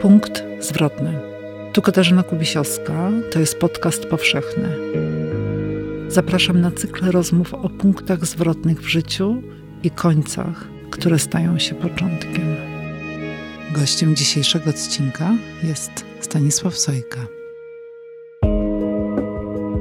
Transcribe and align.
Punkt 0.00 0.44
zwrotny. 0.60 1.20
Tu 1.72 1.82
Katarzyna 1.82 2.22
Kubisiowska, 2.22 3.10
to 3.32 3.38
jest 3.38 3.58
podcast 3.58 4.06
powszechny. 4.06 4.68
Zapraszam 6.08 6.60
na 6.60 6.70
cykl 6.70 7.10
rozmów 7.10 7.54
o 7.54 7.68
punktach 7.68 8.24
zwrotnych 8.24 8.80
w 8.80 8.88
życiu 8.88 9.42
i 9.82 9.90
końcach, 9.90 10.68
które 10.90 11.18
stają 11.18 11.58
się 11.58 11.74
początkiem. 11.74 12.56
Gościem 13.74 14.16
dzisiejszego 14.16 14.70
odcinka 14.70 15.30
jest 15.62 15.90
Stanisław 16.20 16.78
Sojka. 16.78 17.26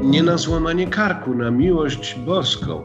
Nie 0.04 0.24
na 0.24 0.38
złamanie 0.38 0.88
karku, 0.88 1.36
na 1.36 1.52
miłość 1.52 2.16
boską. 2.16 2.84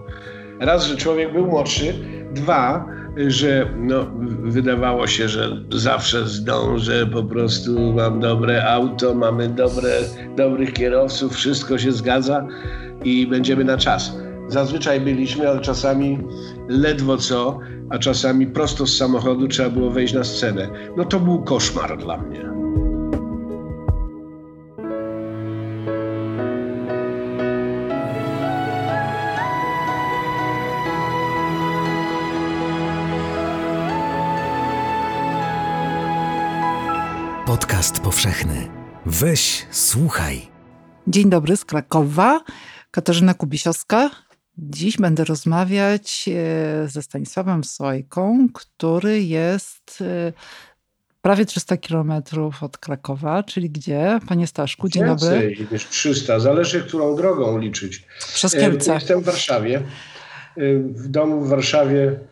Raz, 0.60 0.86
że 0.86 0.96
człowiek 0.96 1.32
był 1.32 1.46
młodszy, 1.46 1.94
dwa, 2.34 2.99
że 3.16 3.66
no, 3.76 4.06
wydawało 4.42 5.06
się, 5.06 5.28
że 5.28 5.64
zawsze 5.72 6.28
zdążę, 6.28 7.06
po 7.06 7.24
prostu 7.24 7.92
mam 7.92 8.20
dobre 8.20 8.64
auto, 8.64 9.14
mamy 9.14 9.48
dobre, 9.48 9.90
dobrych 10.36 10.72
kierowców, 10.72 11.34
wszystko 11.34 11.78
się 11.78 11.92
zgadza 11.92 12.46
i 13.04 13.26
będziemy 13.26 13.64
na 13.64 13.76
czas. 13.76 14.16
Zazwyczaj 14.48 15.00
byliśmy, 15.00 15.48
ale 15.48 15.60
czasami 15.60 16.18
ledwo 16.68 17.16
co, 17.16 17.58
a 17.90 17.98
czasami 17.98 18.46
prosto 18.46 18.86
z 18.86 18.96
samochodu 18.96 19.48
trzeba 19.48 19.70
było 19.70 19.90
wejść 19.90 20.14
na 20.14 20.24
scenę. 20.24 20.68
No 20.96 21.04
to 21.04 21.20
był 21.20 21.42
koszmar 21.42 21.98
dla 21.98 22.16
mnie. 22.16 22.59
Podcast 37.50 38.00
powszechny. 38.00 38.68
Weź, 39.06 39.66
słuchaj. 39.70 40.40
Dzień 41.06 41.30
dobry 41.30 41.56
z 41.56 41.64
Krakowa. 41.64 42.40
Katarzyna 42.90 43.34
Kubisiowska. 43.34 44.10
Dziś 44.58 44.96
będę 44.96 45.24
rozmawiać 45.24 46.28
e, 46.28 46.88
ze 46.88 47.02
Stanisławem 47.02 47.64
Sojką, 47.64 48.46
który 48.54 49.22
jest 49.22 49.98
e, 50.00 50.32
prawie 51.22 51.46
300 51.46 51.76
kilometrów 51.76 52.62
od 52.62 52.78
Krakowa, 52.78 53.42
czyli 53.42 53.70
gdzie? 53.70 54.18
Panie 54.28 54.46
Staszku, 54.46 54.88
dzień 54.88 55.04
Więcej 55.04 55.56
dobry. 55.56 55.66
niż 55.72 55.88
300, 55.88 56.40
zależy 56.40 56.82
którą 56.82 57.16
drogą 57.16 57.58
liczyć. 57.58 58.06
Przez 58.34 58.54
E, 58.54 58.60
Kielce. 58.60 58.94
Jestem 58.94 59.20
w 59.20 59.24
Warszawie. 59.24 59.76
E, 60.56 60.78
W 60.78 61.08
domu 61.08 61.40
w 61.44 61.48
Warszawie 61.48 62.02
e, 62.02 62.12
e, 62.12 62.29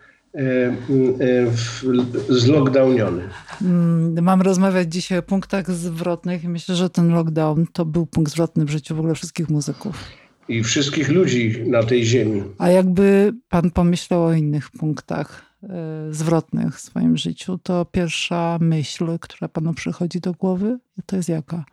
zlockdowniony. 2.28 3.22
Mm, 3.62 4.24
Mam 4.24 4.42
rozmawiać 4.42 4.92
dzisiaj 4.92 5.18
o 5.18 5.22
punktach 5.22 5.70
zwrotnych 5.70 6.44
i 6.44 6.48
myślę, 6.48 6.74
że 6.74 6.90
ten 6.90 7.12
lockdown 7.14 7.66
to 7.72 7.84
był 7.84 8.06
punkt 8.06 8.32
zwrotny 8.32 8.64
w 8.64 8.70
życiu 8.70 8.96
w 8.96 8.98
ogóle 8.98 9.14
wszystkich 9.14 9.48
muzyków. 9.48 10.04
I 10.48 10.62
wszystkich 10.62 11.08
ludzi 11.08 11.62
na 11.66 11.82
tej 11.82 12.04
ziemi. 12.04 12.42
A 12.58 12.68
jakby 12.68 13.32
pan 13.48 13.70
pomyślał 13.70 14.24
o 14.24 14.32
innych 14.32 14.70
punktach 14.70 15.42
e, 15.62 15.68
zwrotnych 16.10 16.76
w 16.76 16.80
swoim 16.80 17.16
życiu, 17.16 17.58
to 17.62 17.84
pierwsza 17.84 18.58
myśl, 18.60 19.18
która 19.20 19.48
panu 19.48 19.74
przychodzi 19.74 20.20
do 20.20 20.32
głowy, 20.32 20.78
to 21.06 21.16
jest 21.16 21.28
jaka? 21.28 21.64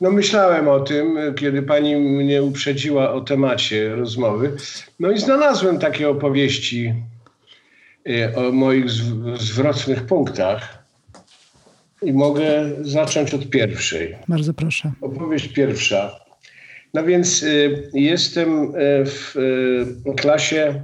No 0.00 0.10
myślałem 0.10 0.68
o 0.68 0.80
tym, 0.80 1.16
kiedy 1.36 1.62
pani 1.62 1.96
mnie 1.96 2.42
uprzedziła 2.42 3.12
o 3.12 3.20
temacie 3.20 3.96
rozmowy. 3.96 4.52
No 5.00 5.10
i 5.10 5.18
znalazłem 5.18 5.78
takie 5.78 6.08
opowieści 6.08 6.86
e, 6.86 7.13
o 8.36 8.52
moich 8.52 8.84
zw- 8.86 9.36
zwrotnych 9.36 10.06
punktach. 10.06 10.84
I 12.02 12.12
mogę 12.12 12.70
zacząć 12.82 13.34
od 13.34 13.50
pierwszej. 13.50 14.16
Bardzo 14.28 14.54
proszę. 14.54 14.92
Opowieść 15.00 15.48
pierwsza. 15.48 16.20
No 16.94 17.04
więc 17.04 17.42
y, 17.42 17.90
jestem 17.94 18.48
y, 18.64 19.04
w 19.06 19.36
y, 20.06 20.14
klasie 20.16 20.82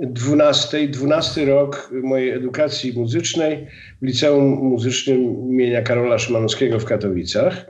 12, 0.00 0.88
12 0.88 1.44
rok 1.44 1.90
mojej 2.02 2.30
edukacji 2.30 2.92
muzycznej 2.92 3.66
w 4.02 4.06
Liceum 4.06 4.44
Muzycznym 4.44 5.20
imienia 5.50 5.82
Karola 5.82 6.18
Szymanowskiego 6.18 6.78
w 6.80 6.84
Katowicach. 6.84 7.66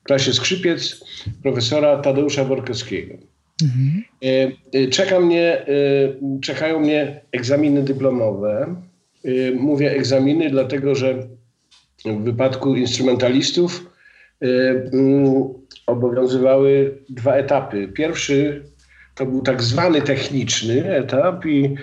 W 0.00 0.04
klasie 0.04 0.32
skrzypiec 0.32 1.04
profesora 1.42 1.96
Tadeusza 1.96 2.44
Borkowskiego. 2.44 3.14
Y, 4.24 4.56
y, 4.74 4.88
Czeka 4.88 5.20
mnie, 5.20 5.66
y, 5.68 6.40
czekają 6.42 6.80
mnie 6.80 7.20
egzaminy 7.32 7.82
dyplomowe. 7.82 8.76
Mówię 9.54 9.90
egzaminy, 9.90 10.50
dlatego 10.50 10.94
że 10.94 11.14
w 12.04 12.24
wypadku 12.24 12.76
instrumentalistów 12.76 13.90
obowiązywały 15.86 16.98
dwa 17.08 17.34
etapy. 17.34 17.88
Pierwszy 17.88 18.64
to 19.14 19.26
był 19.26 19.42
tak 19.42 19.62
zwany 19.62 20.02
techniczny 20.02 20.94
etap 20.94 21.46
i 21.46 21.74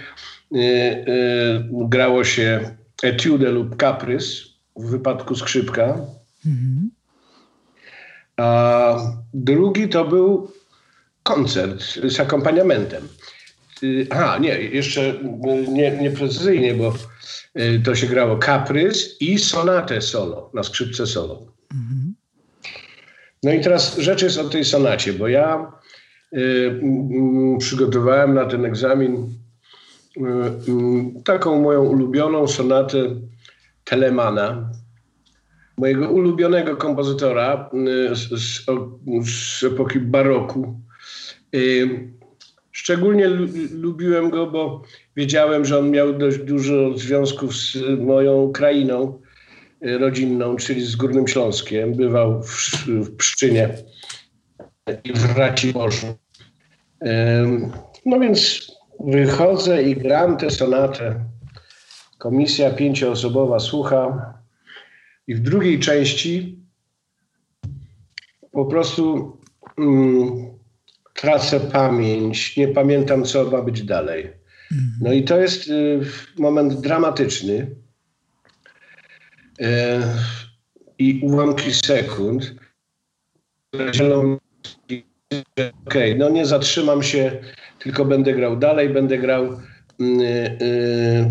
grało 1.72 2.24
się 2.24 2.76
etiudę 3.04 3.52
lub 3.52 3.76
kaprys 3.76 4.46
w 4.76 4.90
wypadku 4.90 5.36
skrzypka. 5.36 5.98
A 8.38 8.96
drugi 9.34 9.90
to 9.90 10.06
był 10.06 10.52
koncert 11.24 11.84
z 12.04 12.20
akompaniamentem. 12.20 13.08
Y, 13.84 14.08
Aha, 14.10 14.38
nie, 14.38 14.60
jeszcze 14.62 15.02
y, 15.02 15.68
nie, 15.68 15.92
nieprecyzyjnie, 15.92 16.74
bo 16.74 16.94
y, 17.60 17.82
to 17.86 17.96
się 17.96 18.08
grało 18.08 18.38
kaprys 18.38 19.22
i 19.22 19.40
sonatę 19.40 20.02
solo, 20.02 20.52
na 20.54 20.64
skrzypce 20.64 21.08
solo. 21.08 21.60
No 23.44 23.54
i 23.54 23.62
teraz 23.62 23.98
rzecz 23.98 24.22
jest 24.22 24.38
o 24.38 24.50
tej 24.50 24.66
sonacie, 24.66 25.14
bo 25.14 25.28
ja 25.28 25.72
y, 26.34 26.80
mm, 26.84 27.58
przygotowałem 27.58 28.34
na 28.34 28.46
ten 28.46 28.66
egzamin 28.66 29.16
y, 30.18 30.22
y, 30.22 31.24
taką 31.24 31.62
moją 31.62 31.84
ulubioną 31.84 32.48
sonatę 32.48 32.98
Telemana, 33.84 34.72
mojego 35.78 36.10
ulubionego 36.10 36.78
kompozytora 36.78 37.70
z, 38.12 38.42
z, 38.42 38.66
z 39.26 39.64
epoki 39.64 40.00
baroku. 40.00 40.80
Szczególnie 42.72 43.28
lu- 43.28 43.48
lubiłem 43.72 44.30
go, 44.30 44.48
bo 44.48 44.84
wiedziałem, 45.16 45.66
że 45.66 45.80
on 45.80 45.92
miał 45.92 46.14
dość 46.14 46.38
dużo 46.38 46.98
związków 46.98 47.56
z 47.56 47.78
moją 48.00 48.52
krainą 48.52 49.22
y, 49.86 49.98
rodzinną, 49.98 50.56
czyli 50.56 50.86
z 50.86 50.96
Górnym 50.96 51.28
Śląskiem. 51.28 51.96
Bywał 51.96 52.44
w, 52.44 52.86
w 52.88 53.16
Pszczynie 53.16 53.70
i 55.04 55.14
w 55.14 55.38
Raciborzu. 55.38 56.08
No 58.06 58.20
więc 58.20 58.68
wychodzę 59.00 59.84
i 59.84 59.96
gram 59.96 60.38
tę 60.38 60.50
sonatę. 60.50 61.26
Komisja 62.18 62.72
pięcioosobowa 62.72 63.60
słucha. 63.60 64.34
I 65.28 65.36
w 65.36 65.40
drugiej 65.40 65.80
części 65.80 66.60
po 68.52 68.66
prostu 68.66 69.38
mm, 69.78 70.59
tracę 71.22 71.60
pamięć, 71.60 72.58
nie 72.58 72.68
pamiętam, 72.68 73.24
co 73.24 73.52
ma 73.52 73.62
być 73.62 73.84
dalej. 73.84 74.30
No 75.02 75.14
i 75.14 75.24
to 75.24 75.42
jest 75.42 75.68
y, 75.68 76.00
moment 76.38 76.82
dramatyczny. 76.82 77.76
E, 79.62 80.02
I 81.00 81.20
ułamki 81.24 81.74
sekund 81.74 82.54
że 83.92 84.38
okej, 85.86 86.18
no 86.18 86.30
nie 86.30 86.46
zatrzymam 86.46 87.04
się, 87.04 87.32
tylko 87.80 88.06
będę 88.06 88.34
grał 88.34 88.58
dalej, 88.58 88.90
będę 88.90 89.18
grał 89.18 89.46
y, 89.46 89.56
y, 90.62 91.30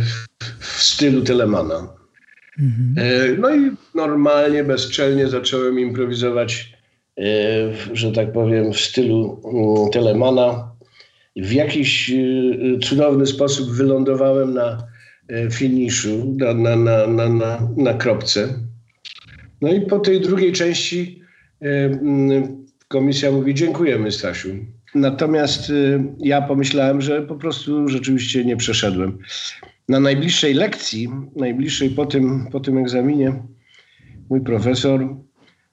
w 0.59 0.67
stylu 0.67 1.23
Telemana. 1.23 1.89
E, 2.97 3.29
No 3.39 3.57
i 3.57 3.71
normalnie, 3.95 4.65
bezczelnie 4.65 5.29
zacząłem 5.29 5.81
improwizować, 5.81 6.78
że 7.93 8.13
tak 8.13 8.33
powiem, 8.33 8.73
w 8.73 8.81
stylu 8.81 9.41
mm, 9.45 9.91
Telemana. 9.91 10.69
W 11.37 11.53
jakiś 11.53 12.11
e, 12.11 12.79
cudowny 12.79 13.27
sposób 13.27 13.71
wylądowałem 13.71 14.55
na 14.55 14.89
finiszu, 15.51 16.37
na, 16.39 16.55
na, 16.55 16.77
na, 16.77 17.07
na, 17.07 17.29
na, 17.29 17.69
na 17.77 17.95
kropce. 17.95 18.49
No 19.61 19.73
i 19.73 19.81
po 19.81 19.99
tej 19.99 20.21
drugiej 20.21 20.53
części 20.53 21.23
mm, 21.61 22.67
komisja 22.89 23.31
mówi 23.31 23.55
dziękujemy 23.55 24.13
Stasiu. 24.13 24.49
Natomiast 24.95 25.73
ja 26.19 26.43
pomyślałem, 26.43 27.01
że 27.01 27.23
po 27.23 27.35
prostu 27.35 27.89
rzeczywiście 27.89 28.45
nie 28.45 28.57
przeszedłem. 28.57 29.19
Na 29.89 30.01
najbliższej 30.01 30.55
lekcji, 30.55 31.09
najbliższej 31.37 31.91
po 31.91 32.07
tym, 32.07 32.47
po 32.53 32.61
tym 32.61 32.79
egzaminie, 32.79 33.43
mój 34.31 34.41
profesor, 34.41 35.17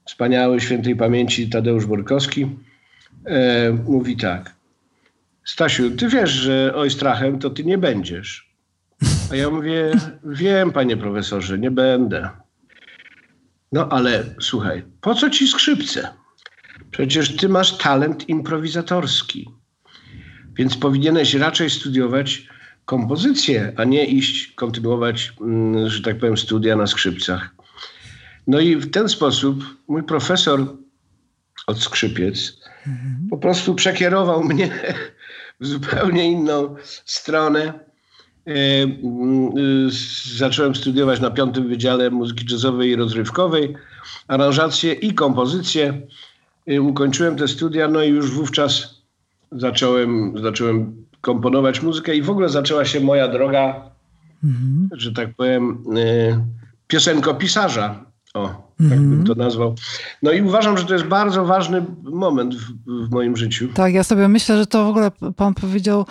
wspaniały 0.06 0.62
świętej 0.62 0.96
pamięci 0.96 1.50
Tadeusz 1.50 1.86
Borkowski, 1.86 2.48
e, 3.26 3.72
mówi 3.72 4.18
tak. 4.18 4.56
Stasiu, 5.46 5.92
ty 5.92 6.08
wiesz, 6.08 6.32
że 6.32 6.76
ojstrachem 6.76 7.40
to 7.40 7.50
ty 7.50 7.64
nie 7.64 7.78
będziesz. 7.78 8.56
A 9.32 9.36
ja 9.36 9.50
mówię, 9.50 9.92
wiem, 10.24 10.72
panie 10.72 10.98
profesorze, 10.98 11.60
nie 11.60 11.72
będę. 11.72 12.30
No 13.72 13.90
ale 13.90 14.24
słuchaj, 14.40 14.84
po 15.02 15.16
co 15.16 15.30
ci 15.30 15.48
skrzypce? 15.48 16.08
Przecież 16.92 17.36
ty 17.36 17.50
masz 17.50 17.78
talent 17.78 18.30
improwizatorski. 18.30 19.50
Więc 20.56 20.78
powinieneś 20.78 21.34
raczej 21.34 21.70
studiować 21.70 22.48
kompozycję, 22.86 23.74
a 23.78 23.84
nie 23.84 24.06
iść 24.06 24.48
kontynuować, 24.48 25.34
mm, 25.42 25.90
że 25.90 26.02
tak 26.02 26.20
powiem, 26.20 26.38
studia 26.38 26.76
na 26.76 26.88
skrzypcach. 26.88 27.56
No 28.48 28.60
i 28.60 28.76
w 28.76 28.92
ten 28.92 29.10
sposób 29.10 29.64
mój 29.88 30.04
profesor 30.04 30.66
od 31.68 31.80
skrzypiec 31.80 32.58
mhm. 32.88 33.28
po 33.30 33.38
prostu 33.38 33.76
przekierował 33.76 34.44
mnie 34.54 34.70
w 35.60 35.68
zupełnie 35.68 36.32
inną 36.32 36.76
stronę. 37.06 37.74
E, 38.48 38.84
mm, 38.84 39.52
zacząłem 40.36 40.76
studiować 40.76 41.20
na 41.20 41.32
piątym 41.32 41.68
Wydziale 41.68 42.12
Muzyki 42.12 42.46
Jazzowej 42.52 42.90
i 42.90 42.96
Rozrywkowej, 42.96 43.76
aranżację 44.28 44.94
i 44.94 45.14
kompozycję. 45.14 46.02
E, 46.68 46.82
ukończyłem 46.82 47.36
te 47.36 47.48
studia, 47.48 47.88
no 47.88 48.04
i 48.04 48.10
już 48.10 48.32
wówczas 48.32 49.02
zacząłem, 49.52 50.34
zacząłem 50.42 51.06
komponować 51.22 51.82
muzykę 51.82 52.16
i 52.16 52.22
w 52.22 52.30
ogóle 52.30 52.50
zaczęła 52.50 52.86
się 52.86 53.00
moja 53.00 53.28
droga, 53.28 53.92
mhm. 54.44 54.90
że 54.92 55.12
tak 55.12 55.36
powiem, 55.36 55.84
e, 55.98 56.46
piosenkopisarza. 56.88 58.06
O, 58.36 58.48
tak 58.78 59.00
bym 59.00 59.14
mhm. 59.14 59.24
to 59.24 59.36
nazwał. 59.36 59.76
No 60.24 60.32
i 60.32 60.42
uważam, 60.42 60.78
że 60.78 60.86
to 60.86 60.94
jest 60.94 61.06
bardzo 61.06 61.46
ważny 61.46 61.86
moment 62.04 62.56
w, 62.56 62.74
w, 63.08 63.12
moim 63.12 63.38
życiu. 63.38 63.68
Tak, 63.74 63.94
ja 63.94 64.04
sobie 64.04 64.28
myślę, 64.28 64.58
że 64.58 64.66
to 64.66 64.86
w 64.86 64.88
ogóle 64.88 65.12
pan 65.36 65.54
powiedział 65.54 66.06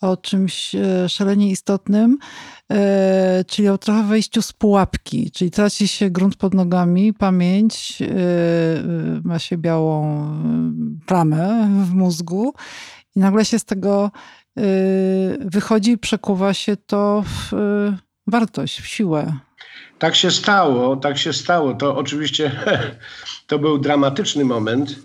o 0.00 0.16
czymś 0.16 0.74
e, 0.74 1.08
szalenie 1.08 1.50
istotnym, 1.50 2.18
e, 2.72 3.44
czyli 3.46 3.68
o 3.68 3.78
trochę 3.78 4.04
wejściu 4.04 4.42
z 4.42 4.52
pułapki, 4.52 5.30
czyli 5.30 5.50
traci 5.50 5.88
się 5.88 6.10
grunt 6.10 6.36
pod 6.36 6.54
nogami, 6.54 7.14
pamięć, 7.14 8.02
e, 8.02 8.06
ma 9.24 9.38
się 9.38 9.58
białą 9.58 10.26
plamę 11.06 11.68
w 11.84 11.94
mózgu 11.94 12.54
i 13.16 13.20
nagle 13.20 13.44
się 13.44 13.58
z 13.58 13.64
tego 13.64 14.10
wychodzi 15.40 15.90
i 15.90 15.98
przekuwa 15.98 16.54
się 16.54 16.76
to 16.76 17.24
w 17.26 17.52
wartość, 18.26 18.80
w 18.80 18.86
siłę. 18.86 19.32
Tak 19.98 20.14
się 20.14 20.30
stało, 20.30 20.96
tak 20.96 21.18
się 21.18 21.32
stało. 21.32 21.74
To 21.74 21.96
oczywiście 21.96 22.52
to 23.46 23.58
był 23.58 23.78
dramatyczny 23.78 24.44
moment. 24.44 24.96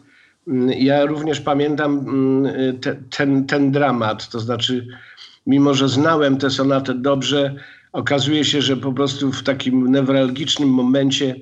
Ja 0.77 1.05
również 1.05 1.41
pamiętam 1.41 1.99
mm, 1.99 2.79
te, 2.79 2.95
ten, 2.95 3.45
ten 3.45 3.71
dramat, 3.71 4.29
to 4.29 4.39
znaczy, 4.39 4.87
mimo 5.47 5.73
że 5.73 5.89
znałem 5.89 6.37
tę 6.37 6.49
sonatę 6.49 6.93
dobrze, 6.93 7.55
okazuje 7.91 8.45
się, 8.45 8.61
że 8.61 8.77
po 8.77 8.93
prostu 8.93 9.31
w 9.31 9.43
takim 9.43 9.91
newralgicznym 9.91 10.69
momencie 10.69 11.25
mm, 11.25 11.41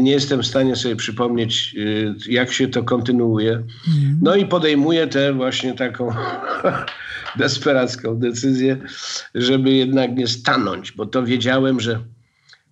nie 0.00 0.12
jestem 0.12 0.42
w 0.42 0.46
stanie 0.46 0.76
sobie 0.76 0.96
przypomnieć, 0.96 1.74
y, 1.78 2.14
jak 2.28 2.52
się 2.52 2.68
to 2.68 2.82
kontynuuje. 2.82 3.52
Mhm. 3.52 4.18
No 4.22 4.36
i 4.36 4.46
podejmuję 4.46 5.06
tę 5.06 5.32
właśnie 5.32 5.74
taką 5.74 6.08
desperacką 7.38 8.16
decyzję, 8.16 8.76
żeby 9.34 9.70
jednak 9.70 10.16
nie 10.16 10.26
stanąć, 10.26 10.92
bo 10.92 11.06
to 11.06 11.22
wiedziałem, 11.22 11.80
że 11.80 12.04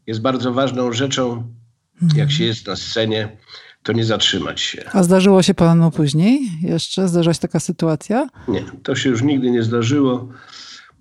jest 0.07 0.21
bardzo 0.21 0.53
ważną 0.53 0.93
rzeczą, 0.93 1.55
jak 2.03 2.11
mhm. 2.11 2.31
się 2.31 2.45
jest 2.45 2.67
na 2.67 2.77
scenie, 2.77 3.37
to 3.83 3.93
nie 3.93 4.05
zatrzymać 4.05 4.61
się. 4.61 4.85
A 4.93 5.03
zdarzyło 5.03 5.43
się 5.43 5.55
panu 5.55 5.91
później 5.91 6.41
jeszcze? 6.63 7.09
Zdarzyła 7.09 7.35
się 7.35 7.41
taka 7.41 7.61
sytuacja? 7.61 8.29
Nie, 8.49 8.63
to 8.83 8.95
się 8.95 9.11
już 9.11 9.23
nigdy 9.23 9.51
nie 9.51 9.63
zdarzyło. 9.63 10.29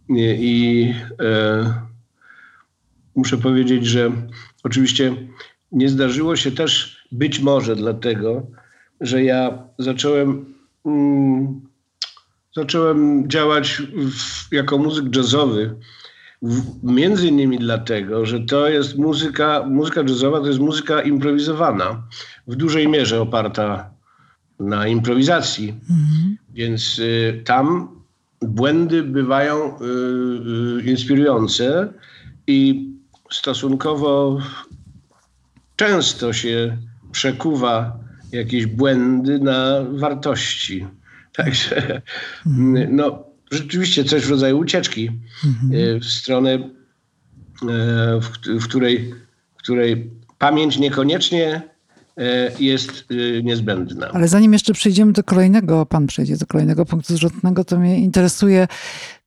I 0.10 0.94
e, 1.22 1.74
muszę 3.16 3.38
powiedzieć, 3.38 3.86
że 3.86 4.12
oczywiście 4.64 5.16
nie 5.74 5.90
zdarzyło 5.90 6.36
się 6.36 6.52
też 6.52 6.98
być 7.12 7.40
może 7.40 7.76
dlatego, 7.76 8.48
że 9.02 9.24
ja 9.24 9.64
zacząłem, 9.80 10.46
mm, 10.86 11.62
zacząłem 12.56 13.30
działać 13.30 13.82
w, 14.12 14.54
jako 14.54 14.78
muzyk 14.78 15.16
jazzowy 15.16 15.76
Między 16.84 17.28
innymi 17.28 17.60
dlatego, 17.60 18.26
że 18.26 18.40
to 18.40 18.70
jest 18.70 18.98
muzyka, 18.98 19.66
muzyka 19.70 20.02
jazzowa 20.02 20.40
to 20.40 20.48
jest 20.48 20.60
muzyka 20.60 21.02
improwizowana, 21.02 22.04
w 22.48 22.56
dużej 22.56 22.88
mierze 22.88 23.22
oparta 23.22 23.90
na 24.60 24.88
improwizacji. 24.88 25.70
Mhm. 25.70 26.38
Więc 26.54 27.00
y, 27.00 27.42
tam 27.46 27.90
błędy 28.42 29.04
bywają 29.04 29.56
y, 29.58 29.84
y, 30.80 30.92
inspirujące 30.92 31.94
i 32.48 32.90
stosunkowo 33.32 34.40
często 35.76 36.34
się 36.34 36.78
przekuwa 37.12 38.00
jakieś 38.32 38.66
błędy 38.66 39.40
na 39.40 39.86
wartości. 39.92 40.88
Także 41.34 42.02
mhm. 42.46 42.96
no, 42.96 43.24
rzeczywiście 43.52 44.04
coś 44.04 44.26
w 44.26 44.30
rodzaju 44.30 44.60
ucieczki 44.60 45.12
mhm. 45.46 46.00
w 46.00 46.06
stronę, 46.06 46.54
e, 46.54 46.60
w, 48.22 48.30
w, 48.60 48.68
której, 48.68 49.14
w 49.56 49.58
której 49.58 50.12
pamięć 50.38 50.78
niekoniecznie 50.78 51.62
e, 52.18 52.52
jest 52.60 53.06
niezbędna. 53.44 54.08
Ale 54.08 54.28
zanim 54.28 54.54
jeszcze 54.54 54.74
przejdziemy 54.74 55.12
do 55.12 55.24
kolejnego, 55.24 55.86
pan 55.86 56.08
przejdzie 56.08 56.38
do 56.38 56.46
kolejnego 56.46 56.86
punktu 56.86 57.16
zwrotnego, 57.16 57.64
to 57.64 57.80
mnie 57.80 58.00
interesuje 58.00 58.68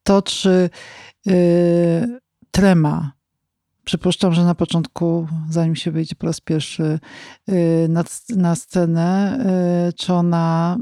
to, 0.02 0.22
czy 0.22 0.70
yy, 1.26 1.34
trema, 2.50 3.15
przypuszczam, 3.86 4.34
że 4.34 4.44
na 4.44 4.54
początku, 4.54 5.28
zanim 5.50 5.76
się 5.76 5.90
wyjdzie 5.90 6.14
po 6.14 6.26
raz 6.26 6.40
pierwszy 6.40 6.98
yy, 7.46 7.88
na, 7.88 8.04
na 8.36 8.54
scenę, 8.54 9.38
yy, 9.86 9.92
czy 9.92 10.12
ona 10.12 10.78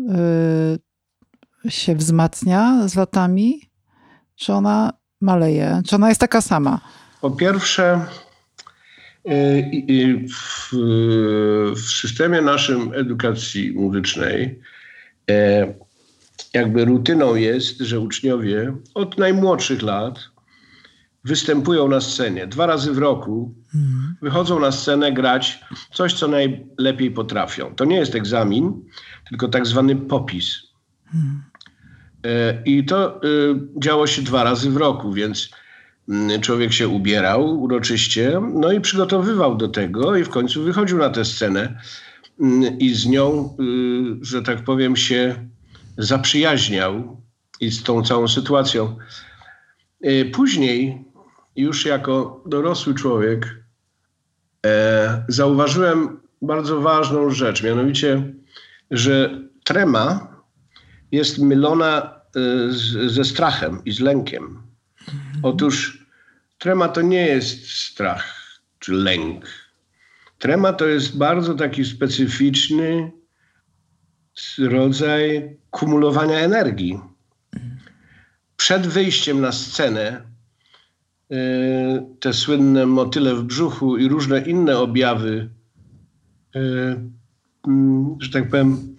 się 1.69 1.95
wzmacnia 1.95 2.89
z 2.89 2.95
latami? 2.95 3.61
Czy 4.37 4.53
ona 4.53 4.93
maleje? 5.21 5.83
Czy 5.89 5.97
ona 5.97 6.09
jest 6.09 6.21
taka 6.21 6.41
sama? 6.41 6.81
Po 7.21 7.31
pierwsze, 7.31 8.07
y, 9.29 9.31
y, 9.91 10.27
w, 10.29 10.71
w 11.77 11.81
systemie 11.81 12.41
naszym 12.43 12.93
edukacji 12.95 13.73
muzycznej 13.73 14.61
jakby 16.55 16.85
rutyną 16.85 17.35
jest, 17.35 17.79
że 17.79 18.01
uczniowie 18.01 18.75
od 18.95 19.19
najmłodszych 19.19 19.83
lat 19.83 20.34
występują 21.25 21.89
na 21.89 22.01
scenie 22.01 22.47
dwa 22.47 22.67
razy 22.67 22.93
w 22.93 22.99
roku, 22.99 23.55
mhm. 23.75 24.17
wychodzą 24.23 24.61
na 24.61 24.73
scenę 24.73 25.13
grać 25.13 25.61
coś, 25.93 26.15
co 26.15 26.29
najlepiej 26.29 27.11
potrafią. 27.11 27.75
To 27.75 27.85
nie 27.85 27.97
jest 27.97 28.15
egzamin, 28.15 28.85
tylko 29.29 29.49
tak 29.49 29.67
zwany 29.67 29.97
popis. 29.97 30.57
Mhm. 31.15 31.43
E, 32.25 32.63
I 32.65 32.85
to 32.85 33.17
e, 33.17 33.21
działo 33.83 34.07
się 34.07 34.23
dwa 34.23 34.45
razy 34.45 34.71
w 34.71 34.77
roku, 34.77 35.13
więc 35.13 35.51
mm, 36.09 36.41
człowiek 36.41 36.73
się 36.73 36.89
ubierał 36.89 37.63
uroczyście, 37.63 38.41
no 38.55 38.73
i 38.73 38.81
przygotowywał 38.81 39.57
do 39.57 39.69
tego 39.69 40.17
i 40.17 40.25
w 40.25 40.29
końcu 40.29 40.63
wychodził 40.63 40.99
na 40.99 41.11
tę 41.11 41.25
scenę 41.25 41.81
mm, 42.41 42.79
i 42.79 42.95
z 42.95 43.07
nią, 43.07 43.57
y, 43.61 44.25
że 44.25 44.43
tak 44.43 44.65
powiem, 44.65 44.97
się 44.97 45.49
zaprzyjaźniał 45.99 47.23
i 47.61 47.71
z 47.71 47.83
tą 47.83 48.03
całą 48.03 48.29
sytuacją. 48.29 48.97
E, 50.03 50.25
później, 50.25 51.04
już 51.57 51.87
jako 51.87 52.43
dorosły 52.47 52.95
człowiek, 52.95 53.65
zauważyłem 55.29 56.21
bardzo 56.43 56.81
ważną 56.81 57.31
rzecz, 57.31 57.63
mianowicie, 57.63 58.33
że 58.91 59.41
trema 59.65 60.35
jest 61.13 61.39
mylona 61.39 62.21
y, 62.37 62.73
z, 62.73 63.13
ze 63.13 63.25
strachem 63.25 63.83
i 63.85 63.93
z 63.93 64.01
lękiem. 64.01 64.63
Otóż 65.43 66.07
trema 66.59 66.89
to 66.89 67.03
nie 67.03 67.27
jest 67.27 67.71
strach 67.71 68.45
czy 68.79 68.93
lęk. 68.93 69.45
Trema 70.39 70.73
to 70.73 70.87
jest 70.87 71.19
bardzo 71.19 71.55
taki 71.55 71.85
specyficzny 71.85 73.13
rodzaj 74.59 75.57
kumulowania 75.71 76.39
energii. 76.39 77.01
Przed 78.57 78.87
wyjściem 78.87 79.41
na 79.41 79.53
scenę 79.53 80.34
te 82.21 82.33
słynne 82.33 82.87
motyle 82.87 83.35
w 83.35 83.43
brzuchu 83.43 83.97
i 83.97 84.09
różne 84.09 84.41
inne 84.41 84.79
objawy, 84.79 85.49
y, 86.57 86.61
mm, 87.69 88.17
że 88.21 88.31
tak 88.31 88.51
powiem, 88.51 88.97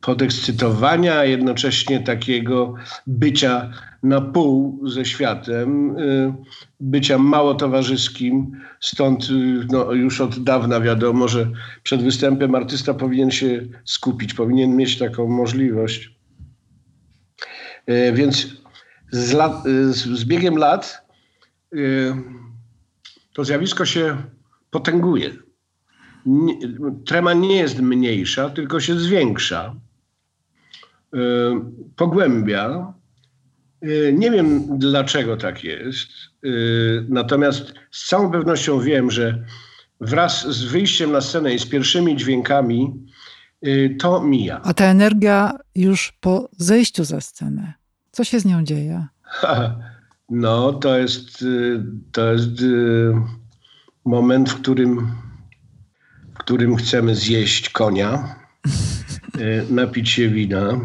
podekscytowania, 0.00 1.18
a 1.18 1.24
jednocześnie 1.24 2.00
takiego 2.00 2.74
bycia 3.06 3.70
na 4.02 4.20
pół 4.20 4.88
ze 4.88 5.04
światem, 5.04 5.98
y, 5.98 6.32
bycia 6.80 7.18
mało 7.18 7.54
towarzyskim. 7.54 8.60
Stąd 8.80 9.24
y, 9.30 9.66
no, 9.70 9.92
już 9.92 10.20
od 10.20 10.44
dawna 10.44 10.80
wiadomo, 10.80 11.28
że 11.28 11.50
przed 11.82 12.02
występem 12.02 12.54
artysta 12.54 12.94
powinien 12.94 13.30
się 13.30 13.66
skupić, 13.84 14.34
powinien 14.34 14.76
mieć 14.76 14.98
taką 14.98 15.28
możliwość. 15.28 16.22
Więc 18.12 18.46
z, 19.10 19.32
lat, 19.32 19.64
z 19.90 20.24
biegiem 20.24 20.56
lat 20.56 21.01
to 23.32 23.44
zjawisko 23.44 23.84
się 23.84 24.16
potęguje. 24.70 25.30
trema 27.06 27.32
nie 27.32 27.56
jest 27.56 27.80
mniejsza, 27.80 28.50
tylko 28.50 28.80
się 28.80 28.98
zwiększa, 28.98 29.74
y, 31.14 31.18
pogłębia. 31.96 32.92
Y, 33.84 34.14
nie 34.18 34.30
wiem 34.30 34.78
dlaczego 34.78 35.36
tak 35.36 35.64
jest, 35.64 36.08
y, 36.44 37.06
natomiast 37.08 37.74
z 37.90 38.08
całą 38.08 38.30
pewnością 38.30 38.80
wiem, 38.80 39.10
że 39.10 39.44
wraz 40.00 40.48
z 40.48 40.64
wyjściem 40.64 41.12
na 41.12 41.20
scenę 41.20 41.54
i 41.54 41.58
z 41.58 41.66
pierwszymi 41.66 42.16
dźwiękami 42.16 43.06
to 43.98 44.24
mija. 44.24 44.60
A 44.64 44.74
ta 44.74 44.84
energia 44.84 45.58
już 45.74 46.12
po 46.20 46.48
zejściu 46.58 47.04
za 47.04 47.20
scenę, 47.20 47.74
co 48.10 48.24
się 48.24 48.40
z 48.40 48.44
nią 48.44 48.64
dzieje? 48.64 49.06
No, 50.34 50.72
to 50.72 50.98
jest, 50.98 51.44
to 52.12 52.32
jest 52.32 52.50
moment, 54.04 54.50
w 54.50 54.60
którym 54.60 55.12
w 56.34 56.38
którym 56.38 56.76
chcemy 56.76 57.14
zjeść 57.14 57.68
konia, 57.70 58.34
e, 59.38 59.62
napić 59.80 60.10
się 60.10 60.28
wina, 60.28 60.80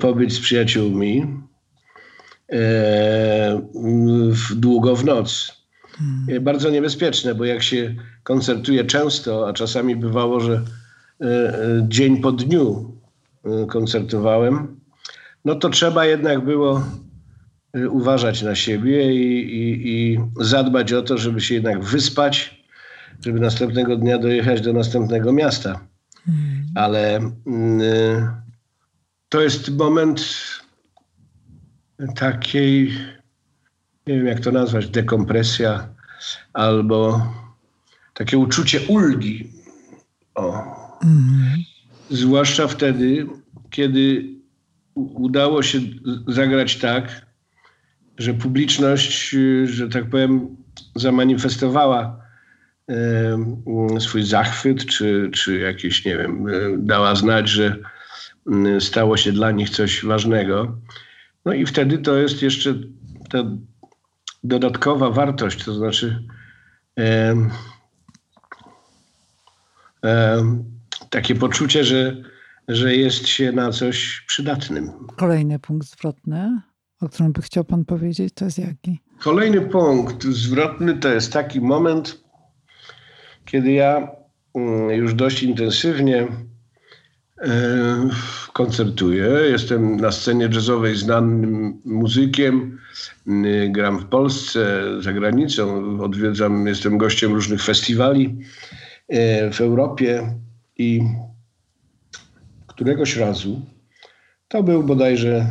pobyć 0.00 0.32
z 0.32 0.40
przyjaciółmi 0.40 1.26
e, 2.52 3.62
długo 4.56 4.96
w 4.96 5.04
noc. 5.04 5.58
Bardzo 6.40 6.70
niebezpieczne, 6.70 7.34
bo 7.34 7.44
jak 7.44 7.62
się 7.62 7.94
koncertuje 8.22 8.84
często, 8.84 9.48
a 9.48 9.52
czasami 9.52 9.96
bywało, 9.96 10.40
że 10.40 10.64
dzień 11.88 12.20
po 12.20 12.32
dniu 12.32 12.92
koncertowałem, 13.68 14.80
no 15.44 15.54
to 15.54 15.68
trzeba 15.68 16.06
jednak 16.06 16.44
było 16.44 16.82
uważać 17.90 18.42
na 18.42 18.54
siebie 18.54 19.14
i, 19.14 19.54
i, 19.54 19.88
i 19.88 20.20
zadbać 20.40 20.92
o 20.92 21.02
to, 21.02 21.18
żeby 21.18 21.40
się 21.40 21.54
jednak 21.54 21.84
wyspać, 21.84 22.64
żeby 23.24 23.40
następnego 23.40 23.96
dnia 23.96 24.18
dojechać 24.18 24.60
do 24.60 24.72
następnego 24.72 25.32
miasta. 25.32 25.80
Hmm. 26.26 26.66
Ale 26.74 27.18
y, 27.18 27.30
to 29.28 29.40
jest 29.40 29.70
moment 29.70 30.24
takiej, 32.16 32.92
nie 34.06 34.14
wiem 34.14 34.26
jak 34.26 34.40
to 34.40 34.52
nazwać, 34.52 34.88
dekompresja 34.88 35.88
albo 36.52 37.32
takie 38.14 38.38
uczucie 38.38 38.80
ulgi. 38.88 39.52
O. 40.34 40.52
Hmm. 41.02 41.56
Zwłaszcza 42.10 42.68
wtedy, 42.68 43.26
kiedy 43.70 44.24
udało 44.94 45.62
się 45.62 45.80
zagrać 46.26 46.76
tak, 46.76 47.27
że 48.18 48.34
publiczność, 48.34 49.36
że 49.64 49.88
tak 49.88 50.10
powiem, 50.10 50.56
zamanifestowała 50.94 52.28
swój 53.98 54.22
zachwyt, 54.22 54.86
czy, 54.86 55.30
czy 55.34 55.58
jakieś, 55.58 56.04
nie 56.04 56.16
wiem, 56.16 56.46
dała 56.78 57.14
znać, 57.14 57.48
że 57.48 57.76
stało 58.80 59.16
się 59.16 59.32
dla 59.32 59.50
nich 59.50 59.70
coś 59.70 60.04
ważnego. 60.04 60.78
No 61.44 61.52
i 61.52 61.66
wtedy 61.66 61.98
to 61.98 62.16
jest 62.16 62.42
jeszcze 62.42 62.74
ta 63.30 63.38
dodatkowa 64.44 65.10
wartość, 65.10 65.64
to 65.64 65.74
znaczy 65.74 66.24
e, 66.98 67.34
e, 70.04 70.42
takie 71.10 71.34
poczucie, 71.34 71.84
że, 71.84 72.16
że 72.68 72.96
jest 72.96 73.28
się 73.28 73.52
na 73.52 73.72
coś 73.72 74.24
przydatnym. 74.26 74.90
Kolejny 75.16 75.58
punkt 75.58 75.88
zwrotny, 75.88 76.60
o 77.00 77.08
którym 77.08 77.32
by 77.32 77.42
chciał 77.42 77.64
Pan 77.64 77.84
powiedzieć, 77.84 78.34
to 78.34 78.44
jest 78.44 78.58
jaki? 78.58 78.98
Kolejny 79.18 79.60
punkt 79.60 80.24
zwrotny 80.24 80.98
to 80.98 81.08
jest 81.08 81.32
taki 81.32 81.60
moment, 81.60 82.24
kiedy 83.44 83.72
ja 83.72 84.08
mm, 84.54 84.90
już 84.90 85.14
dość 85.14 85.42
intensywnie 85.42 86.26
e, 87.42 88.08
koncertuję. 88.52 89.28
Jestem 89.50 89.96
na 89.96 90.12
scenie 90.12 90.48
jazzowej 90.52 90.96
znanym 90.96 91.80
muzykiem. 91.84 92.78
Mm, 93.26 93.72
gram 93.72 93.98
w 93.98 94.04
Polsce, 94.04 94.82
za 95.00 95.12
granicą. 95.12 95.98
Odwiedzam, 96.00 96.66
jestem 96.66 96.98
gościem 96.98 97.34
różnych 97.34 97.62
festiwali 97.62 98.38
e, 99.08 99.50
w 99.50 99.60
Europie 99.60 100.34
i 100.78 101.00
któregoś 102.66 103.16
razu, 103.16 103.66
to 104.48 104.62
był 104.62 104.82
bodajże 104.82 105.46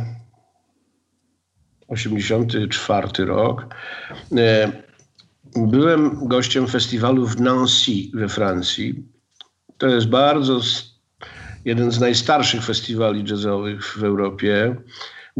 84 1.88 3.24
rok, 3.24 3.74
e, 4.36 4.72
Byłem 5.56 6.28
gościem 6.28 6.66
festiwalu 6.66 7.26
w 7.26 7.40
Nancy 7.40 7.92
we 8.14 8.28
Francji. 8.28 9.04
To 9.78 9.86
jest 9.86 10.08
bardzo 10.08 10.60
jeden 11.64 11.90
z 11.90 12.00
najstarszych 12.00 12.64
festiwali 12.64 13.24
jazzowych 13.30 13.96
w 13.98 14.04
Europie. 14.04 14.76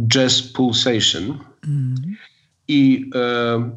Jazz 0.08 0.42
Pulsation. 0.42 1.38
Mm. 1.68 1.94
I 2.68 3.10
e, 3.14 3.70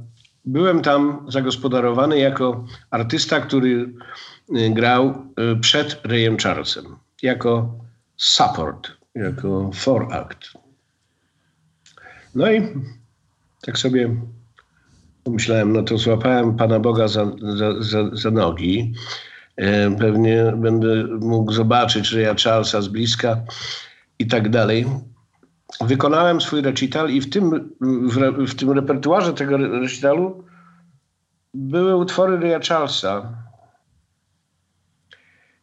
byłem 0.46 0.82
tam 0.82 1.25
zagospodarowany 1.28 2.20
jako 2.20 2.66
artysta, 2.90 3.40
który 3.40 3.94
e, 4.56 4.70
grał 4.70 5.06
e, 5.06 5.56
przed 5.56 6.01
Rayem 6.04 6.38
Charlesem. 6.38 6.86
Jako 7.22 7.80
support, 8.18 8.92
jako 9.16 9.72
four 9.74 10.13
act. 10.13 10.61
No 12.36 12.52
i 12.52 12.62
tak 13.62 13.78
sobie 13.78 14.16
Pomyślałem, 15.24 15.74
no 15.74 15.84
to 15.84 15.98
złapałem 15.98 16.56
Pana 16.56 16.80
Boga 16.80 17.08
za, 17.08 17.32
za, 17.58 17.82
za, 17.84 18.10
za 18.14 18.32
nogi. 18.32 18.94
E, 19.58 19.96
pewnie 19.96 20.54
będę 20.58 21.04
mógł 21.20 21.52
zobaczyć 21.54 22.14
Raya 22.14 22.36
Charlesa 22.44 22.82
z 22.82 22.88
bliska 22.88 23.42
i 24.20 24.28
tak 24.28 24.50
dalej. 24.50 24.86
Wykonałem 25.82 26.42
swój 26.42 26.62
recital 26.62 27.10
i 27.10 27.22
w 27.22 27.30
tym, 27.30 27.74
w, 27.82 28.48
w 28.48 28.56
tym 28.56 28.72
repertuarze 28.72 29.34
tego 29.34 29.58
recitalu 29.58 30.44
były 31.54 31.96
utwory 31.96 32.40
Raya 32.40 32.60
Charlesa. 32.68 33.34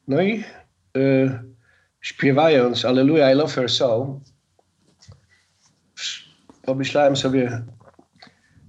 No 0.08 0.22
i 0.22 0.44
y, 0.96 1.38
śpiewając 2.00 2.84
Alleluja, 2.84 3.32
I 3.32 3.34
love 3.34 3.52
her 3.52 3.70
so, 3.70 4.20
pomyślałem 6.68 7.16
sobie, 7.16 7.62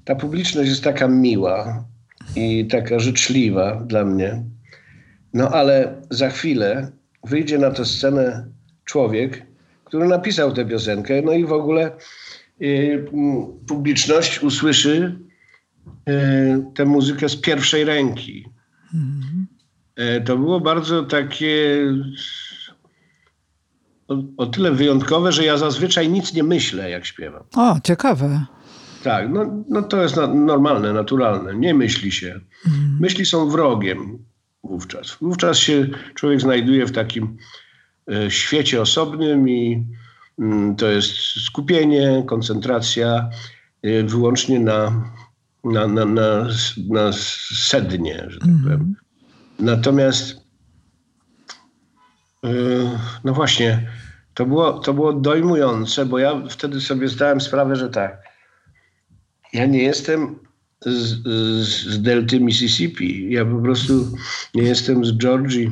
ta 0.06 0.15
publiczność 0.15 0.70
jest 0.70 0.84
taka 0.84 1.08
miła 1.08 1.86
i 2.36 2.68
taka 2.68 3.00
życzliwa 3.00 3.75
dla 3.75 4.06
mnie. 4.06 4.44
No 5.34 5.50
ale 5.50 6.01
za 6.10 6.29
chwilę 6.29 6.91
wyjdzie 7.24 7.58
na 7.58 7.72
tę 7.72 7.86
scenę 7.86 8.48
człowiek, 8.86 9.46
który 9.84 10.08
napisał 10.08 10.53
tę 10.53 10.65
piosenkę, 10.65 11.22
no 11.22 11.34
i 11.34 11.46
w 11.46 11.53
ogóle 11.53 11.91
y, 12.62 13.06
publiczność 13.68 14.44
usłyszy 14.44 15.20
y, 16.10 16.63
tę 16.75 16.86
muzykę 16.86 17.29
z 17.29 17.36
pierwszej 17.36 17.84
ręki. 17.84 18.46
Mhm. 18.94 19.48
Y, 20.18 20.22
to 20.22 20.38
było 20.38 20.60
bardzo 20.60 21.03
takie 21.03 21.77
o, 24.09 24.23
o, 24.37 24.45
tyle 24.45 24.71
wyjątkowe, 24.71 25.31
że 25.31 25.45
ja 25.45 25.57
zazwyczaj 25.57 26.09
nic 26.09 26.33
nie 26.33 26.43
myślę, 26.43 26.89
jak 26.89 27.05
śpiewam. 27.05 27.43
O, 27.55 27.79
ciekawe. 27.83 28.45
Tak, 29.03 29.29
no, 29.29 29.63
no 29.69 29.81
to 29.81 30.01
jest 30.01 30.15
normalne, 30.33 30.93
naturalne. 30.93 31.55
Nie 31.55 31.73
myśli 31.73 32.11
się. 32.11 32.39
Mhm. 32.67 32.97
Myśli 32.99 33.25
są 33.25 33.49
wrogiem 33.49 34.19
wówczas. 34.63 35.17
Wówczas 35.21 35.57
się 35.57 35.87
człowiek 36.15 36.41
znajduje 36.41 36.85
w 36.85 36.91
takim 36.91 37.37
e, 38.11 38.31
świecie 38.31 38.81
osobnym 38.81 39.49
i 39.49 39.87
mm, 40.39 40.75
to 40.75 40.87
jest 40.87 41.11
skupienie, 41.45 42.23
koncentracja 42.27 43.29
e, 43.83 44.03
wyłącznie 44.03 44.59
na, 44.59 45.11
na, 45.63 45.87
na, 45.87 46.05
na, 46.05 46.47
na 46.89 47.11
sednie, 47.55 48.25
że 48.27 48.39
tak 48.39 48.49
powiem. 48.63 48.73
Mhm. 48.73 48.95
Natomiast 49.59 50.41
e, 52.43 52.49
no 53.23 53.33
właśnie, 53.33 53.89
to 54.39 54.46
było, 54.46 54.79
to 54.79 54.93
było 54.93 55.13
dojmujące, 55.13 56.05
bo 56.05 56.19
ja 56.19 56.43
wtedy 56.50 56.81
sobie 56.81 57.08
zdałem 57.08 57.41
sprawę, 57.41 57.75
że 57.75 57.89
tak, 57.89 58.24
ja 59.53 59.65
nie 59.65 59.84
jestem 59.84 60.39
z, 60.81 61.24
z, 61.67 62.01
delty 62.01 62.39
Mississippi. 62.39 63.31
Ja 63.31 63.46
po 63.46 63.62
prostu 63.62 64.17
nie 64.55 64.63
jestem 64.63 65.05
z 65.05 65.17
Georgii. 65.17 65.72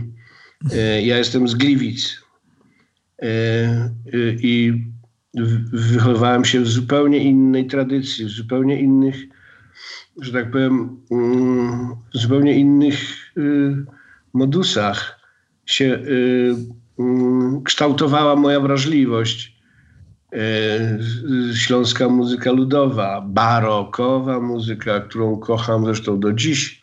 E, 0.71 1.01
ja 1.01 1.17
jestem 1.17 1.47
z 1.47 1.55
Gliwic. 1.55 2.21
E, 3.21 3.25
e, 3.25 3.89
I 4.39 4.83
wychowałem 5.73 6.45
się 6.45 6.61
w 6.61 6.67
zupełnie 6.67 7.23
innej 7.23 7.67
tradycji, 7.67 8.25
w 8.25 8.29
zupełnie 8.29 8.81
innych, 8.81 9.15
że 10.21 10.31
tak 10.31 10.51
powiem, 10.51 11.01
mm, 11.11 11.95
w 12.13 12.17
zupełnie 12.17 12.59
innych 12.59 12.99
modusach 14.33 15.19
się 15.65 15.85
mm, 15.93 16.76
kształtowała 17.63 18.35
moja 18.35 18.59
wrażliwość 18.59 19.57
E, 20.33 20.99
śląska 21.55 22.09
muzyka 22.09 22.51
ludowa, 22.51 23.21
barokowa 23.21 24.39
muzyka, 24.39 24.99
którą 24.99 25.37
kocham 25.37 25.85
zresztą 25.85 26.19
do 26.19 26.33
dziś. 26.33 26.81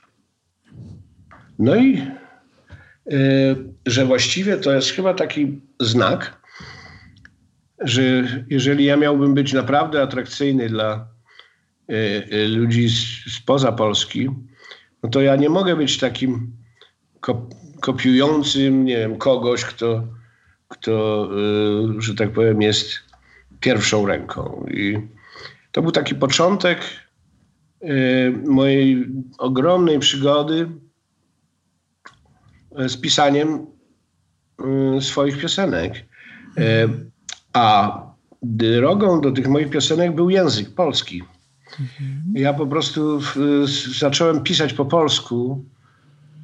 No 1.58 1.76
i 1.76 2.02
że 3.86 4.04
właściwie 4.04 4.56
to 4.56 4.72
jest 4.72 4.90
chyba 4.90 5.14
taki 5.14 5.60
znak, 5.80 6.42
że 7.80 8.02
jeżeli 8.50 8.84
ja 8.84 8.96
miałbym 8.96 9.34
być 9.34 9.52
naprawdę 9.52 10.02
atrakcyjny 10.02 10.68
dla 10.68 11.08
ludzi 12.48 12.88
spoza 13.30 13.72
Polski, 13.72 14.30
no 15.02 15.08
to 15.08 15.20
ja 15.20 15.36
nie 15.36 15.48
mogę 15.48 15.76
być 15.76 15.98
takim 15.98 16.52
kopiującym, 17.84 18.84
nie 18.84 18.96
wiem, 18.96 19.16
kogoś, 19.16 19.64
kto, 19.64 20.04
kto 20.68 21.28
że 21.98 22.14
tak 22.14 22.32
powiem, 22.32 22.62
jest 22.62 22.88
pierwszą 23.60 24.06
ręką. 24.06 24.66
I 24.70 24.98
to 25.72 25.82
był 25.82 25.90
taki 25.90 26.14
początek 26.14 26.80
mojej 28.44 29.06
ogromnej 29.38 29.98
przygody 29.98 30.68
E, 32.74 32.88
z 32.88 32.96
pisaniem 32.96 33.66
swoich 35.00 35.38
piosenek. 35.38 36.06
A 37.52 37.98
drogą 38.42 39.20
do 39.20 39.32
tych 39.32 39.48
moich 39.48 39.70
piosenek 39.70 40.14
był 40.14 40.30
język 40.30 40.74
polski. 40.74 41.22
Ja 42.34 42.54
po 42.54 42.66
prostu 42.66 43.20
zacząłem 43.98 44.42
pisać 44.42 44.72
po 44.72 44.84
polsku. 44.84 45.64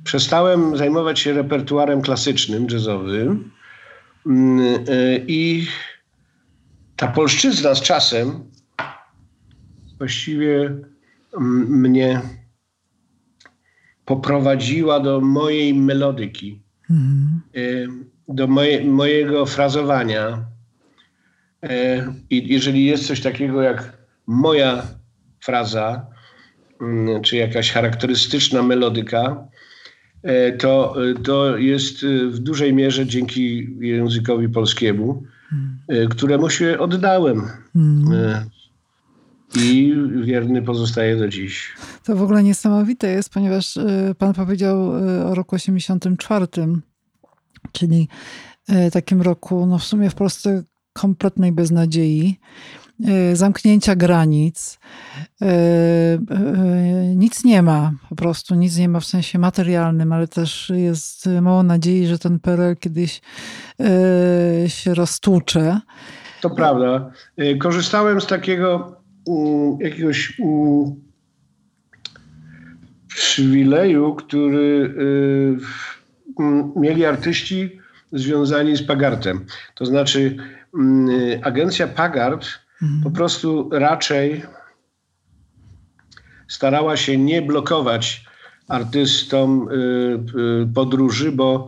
Przestałem 0.05 0.77
zajmować 0.77 1.21
się 1.21 1.33
repertuarem 1.33 2.03
klasycznym, 2.03 2.67
jazzowym. 2.71 3.51
Mm, 4.27 4.61
I 5.27 5.67
ta 6.97 7.09
polszczyzna 7.09 7.75
z 7.75 7.83
czasem 7.83 8.51
właściwie 9.99 10.65
mm, 11.37 11.81
mnie 11.81 12.21
poprowadziła 14.05 15.01
do 15.01 15.21
mojej 15.21 15.75
melodyki, 15.75 16.63
mhm. 16.91 17.41
do 18.29 18.47
moje, 18.47 18.85
mojego 18.85 19.47
frazowania. 19.47 20.45
E, 21.63 22.15
I 22.31 22.49
jeżeli 22.55 22.85
jest 22.85 23.07
coś 23.07 23.21
takiego 23.21 23.63
jak 23.63 23.99
moja 24.27 24.83
fraza, 25.41 26.07
mm, 26.81 27.23
czy 27.23 27.37
jakaś 27.37 27.73
charakterystyczna 27.73 28.63
melodyka, 28.63 29.19
e, 29.21 29.60
to, 30.59 30.95
to 31.23 31.57
jest 31.57 32.07
w 32.07 32.39
dużej 32.39 32.75
mierze 32.75 33.07
dzięki 33.07 33.69
językowi 33.81 34.49
polskiemu, 34.49 35.23
któremu 36.11 36.51
się 36.51 36.79
oddałem. 36.79 37.43
Mhm 37.77 38.51
i 39.57 39.95
wierny 40.25 40.63
pozostaje 40.63 41.17
do 41.17 41.29
dziś. 41.29 41.75
To 42.05 42.17
w 42.17 42.23
ogóle 42.23 42.43
niesamowite 42.43 43.13
jest, 43.13 43.31
ponieważ 43.31 43.79
pan 44.19 44.35
powiedział 44.35 44.91
o 45.27 45.35
roku 45.35 45.57
84, 45.57 46.47
czyli 47.73 48.09
takim 48.93 49.23
roku, 49.23 49.67
no 49.67 49.79
w 49.79 49.85
sumie 49.85 50.11
w 50.11 50.15
Polsce 50.15 50.63
kompletnej 50.93 51.53
beznadziei, 51.53 52.39
zamknięcia 53.33 53.97
granic. 53.97 54.79
Nic 57.17 57.45
nie 57.45 57.63
ma, 57.63 57.93
po 58.09 58.17
prostu 58.17 58.55
nic 58.55 58.79
nie 58.79 58.89
ma 58.89 59.01
w 59.01 59.05
sensie 59.05 59.39
materialnym, 59.39 60.13
ale 60.13 60.29
też 60.29 60.73
jest 60.75 61.27
mało 61.43 61.63
nadziei, 61.63 62.07
że 62.07 62.19
ten 62.19 62.41
PRL 62.41 62.77
kiedyś 62.77 63.21
się 64.67 64.95
roztłucze. 64.95 65.81
To 66.41 66.51
prawda. 66.51 67.11
Korzystałem 67.59 68.21
z 68.21 68.27
takiego 68.27 68.97
jakiegoś 69.81 70.41
przywileju, 73.15 74.15
który 74.15 74.95
y, 76.39 76.81
mieli 76.81 77.05
artyści 77.05 77.81
związani 78.13 78.77
z 78.77 78.83
Pagartem. 78.83 79.47
To 79.75 79.87
znaczy 79.87 80.37
agencja 81.43 81.87
Pagart. 81.87 82.47
Po 83.05 83.11
prostu 83.11 83.71
raczej 83.73 84.43
starała 86.49 86.97
się 86.97 87.19
nie 87.19 87.43
blokować 87.43 88.25
artystom 88.69 89.69
y, 89.69 89.73
y, 90.63 90.75
podróży, 90.75 91.33
bo, 91.33 91.67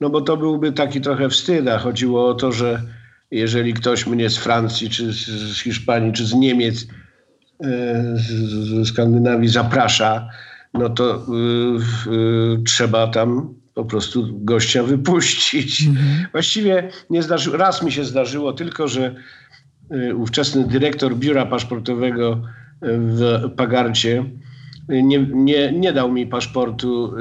no 0.00 0.10
bo 0.10 0.20
to 0.20 0.36
byłby 0.36 0.72
taki 0.72 1.00
trochę 1.00 1.28
wstyd. 1.28 1.68
A 1.68 1.78
chodziło 1.78 2.28
o 2.28 2.34
to, 2.34 2.52
że 2.52 2.82
jeżeli 3.30 3.74
ktoś 3.74 4.06
mnie 4.06 4.30
z 4.30 4.36
Francji, 4.36 4.90
czy 4.90 5.12
z 5.12 5.60
Hiszpanii, 5.60 6.12
czy 6.12 6.26
z 6.26 6.34
Niemiec, 6.34 6.86
e, 7.64 8.02
z 8.16 8.88
Skandynawii 8.88 9.48
zaprasza, 9.48 10.28
no 10.74 10.88
to 10.88 11.14
y, 11.14 12.12
y, 12.12 12.62
trzeba 12.66 13.06
tam 13.06 13.54
po 13.74 13.84
prostu 13.84 14.28
gościa 14.32 14.82
wypuścić. 14.82 15.86
Mhm. 15.86 16.26
Właściwie 16.32 16.90
nie 17.10 17.22
zdarzy, 17.22 17.56
raz 17.56 17.82
mi 17.82 17.92
się 17.92 18.04
zdarzyło 18.04 18.52
tylko, 18.52 18.88
że 18.88 19.06
y, 19.06 19.14
ówczesny 20.16 20.64
dyrektor 20.64 21.16
biura 21.16 21.46
paszportowego 21.46 22.40
w 22.82 23.50
Pagarcie 23.56 24.24
nie, 24.88 25.18
nie, 25.18 25.72
nie 25.72 25.92
dał 25.92 26.12
mi 26.12 26.26
paszportu, 26.26 27.14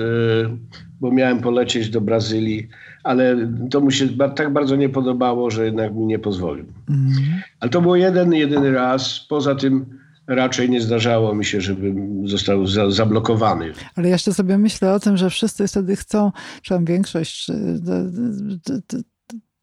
bo 1.00 1.12
miałem 1.12 1.42
polecieć 1.42 1.90
do 1.90 2.02
Brazylii 2.02 2.70
ale 3.04 3.38
to 3.72 3.82
mu 3.82 3.92
się 3.92 4.08
tak 4.36 4.54
bardzo 4.54 4.76
nie 4.76 4.90
podobało, 4.90 5.52
że 5.52 5.66
jednak 5.66 5.96
mi 5.96 6.06
nie 6.06 6.20
pozwolił. 6.20 6.66
Mhm. 6.90 7.42
Ale 7.60 7.72
to 7.72 7.82
był 7.82 7.96
jeden, 7.96 8.34
jedyny 8.34 8.72
raz. 8.72 9.26
Poza 9.30 9.56
tym 9.56 9.86
raczej 10.28 10.70
nie 10.70 10.82
zdarzało 10.82 11.36
mi 11.36 11.46
się, 11.46 11.62
żebym 11.62 12.28
został 12.28 12.68
za, 12.68 12.92
zablokowany. 12.92 13.74
Ale 13.96 14.10
jeszcze 14.10 14.34
sobie 14.34 14.58
myślę 14.58 14.94
o 14.94 15.00
tym, 15.00 15.18
że 15.18 15.30
wszyscy 15.30 15.68
wtedy 15.68 15.96
chcą, 15.96 16.32
czy 16.62 16.70
tam 16.70 16.86
większość, 16.86 17.52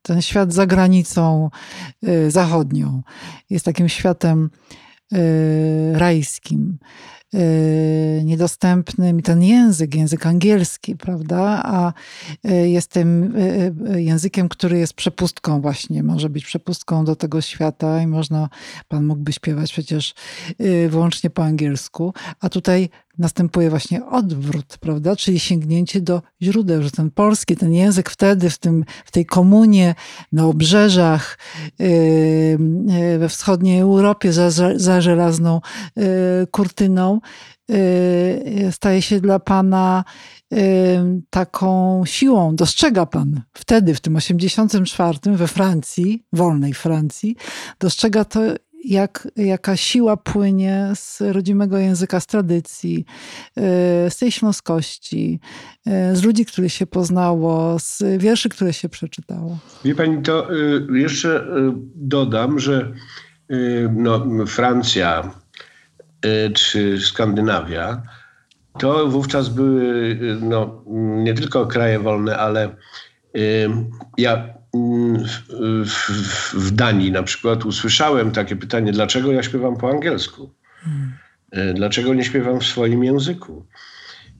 ten 0.02 0.22
świat 0.22 0.52
za 0.52 0.66
granicą 0.66 1.50
y, 2.08 2.30
zachodnią 2.30 3.02
jest 3.50 3.64
takim 3.64 3.88
światem 3.88 4.50
y, 5.12 5.18
rajskim. 5.94 6.78
Y, 7.34 8.22
niedostępnym 8.24 9.22
ten 9.22 9.42
język, 9.42 9.94
język 9.94 10.26
angielski, 10.26 10.96
prawda? 10.96 11.62
A 11.64 11.92
jest 12.44 12.90
tym 12.90 13.34
językiem, 13.96 14.48
który 14.48 14.78
jest 14.78 14.94
przepustką 14.94 15.60
właśnie, 15.60 16.02
może 16.02 16.30
być 16.30 16.44
przepustką 16.44 17.04
do 17.04 17.16
tego 17.16 17.40
świata 17.40 18.02
i 18.02 18.06
można, 18.06 18.48
pan 18.88 19.06
mógłby 19.06 19.32
śpiewać 19.32 19.72
przecież 19.72 20.14
wyłącznie 20.88 21.30
po 21.30 21.44
angielsku, 21.44 22.14
a 22.40 22.48
tutaj 22.48 22.88
następuje 23.18 23.70
właśnie 23.70 24.06
odwrót, 24.06 24.78
prawda? 24.80 25.16
Czyli 25.16 25.40
sięgnięcie 25.40 26.00
do 26.00 26.22
źródeł, 26.42 26.82
że 26.82 26.90
ten 26.90 27.10
polski, 27.10 27.56
ten 27.56 27.72
język 27.72 28.10
wtedy 28.10 28.50
w, 28.50 28.58
tym, 28.58 28.84
w 29.04 29.10
tej 29.10 29.26
komunie 29.26 29.94
na 30.32 30.46
obrzeżach 30.46 31.38
we 33.18 33.28
wschodniej 33.28 33.80
Europie 33.80 34.32
za, 34.32 34.50
za 34.76 35.00
żelazną 35.00 35.60
kurtyną 36.50 37.20
staje 38.70 39.02
się 39.02 39.20
dla 39.20 39.38
Pana 39.38 40.04
taką 41.30 42.02
siłą. 42.06 42.56
Dostrzega 42.56 43.06
Pan 43.06 43.40
wtedy, 43.54 43.94
w 43.94 44.00
tym 44.00 44.16
84 44.16 45.18
we 45.24 45.48
Francji, 45.48 46.24
wolnej 46.32 46.74
Francji, 46.74 47.36
dostrzega 47.80 48.24
to 48.24 48.40
jak, 48.84 49.28
jaka 49.36 49.76
siła 49.76 50.16
płynie 50.16 50.92
z 50.94 51.20
rodzimego 51.20 51.78
języka, 51.78 52.20
z 52.20 52.26
tradycji, 52.26 53.04
y, 53.58 53.62
z 54.10 54.18
tej 54.18 54.32
śląskości, 54.32 55.40
y, 56.12 56.16
z 56.16 56.22
ludzi, 56.22 56.46
których 56.46 56.72
się 56.72 56.86
poznało, 56.86 57.78
z 57.78 58.02
wierszy, 58.18 58.48
które 58.48 58.72
się 58.72 58.88
przeczytało. 58.88 59.58
Wie 59.84 59.94
pani, 59.94 60.22
to 60.22 60.54
y, 60.54 60.86
jeszcze 60.98 61.46
dodam, 61.94 62.58
że 62.58 62.92
no, 63.96 64.26
Francja 64.46 65.34
czy 66.54 67.00
Skandynawia 67.00 68.02
to 68.78 69.06
wówczas 69.08 69.48
były 69.48 70.16
no, 70.40 70.84
nie 71.24 71.34
tylko 71.34 71.66
kraje 71.66 71.98
wolne, 71.98 72.38
ale 72.38 72.76
ja 74.18 74.54
w, 76.54 76.70
Danii 76.70 77.12
na 77.12 77.22
przykład 77.22 77.64
usłyszałem 77.64 78.30
takie 78.30 78.56
pytanie, 78.56 78.92
dlaczego 78.92 79.32
ja 79.32 79.42
śpiewam 79.42 79.76
po 79.76 79.90
angielsku? 79.90 80.50
Hmm. 80.80 81.12
Dlaczego 81.74 82.14
nie 82.14 82.24
śpiewam 82.24 82.60
w 82.60 82.66
swoim 82.66 83.04
języku? 83.04 83.66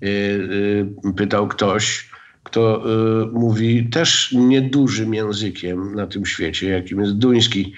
E, 0.03 0.07
e, 0.07 1.13
pytał 1.17 1.49
ktoś, 1.49 2.11
kto 2.43 2.85
mówi 3.33 3.91
też 3.91 4.33
niedużym 4.33 5.15
językiem 5.15 5.95
na 5.95 6.07
tym 6.07 6.27
świecie, 6.27 6.69
jakim 6.69 7.01
jest 7.01 7.13
duński. 7.13 7.75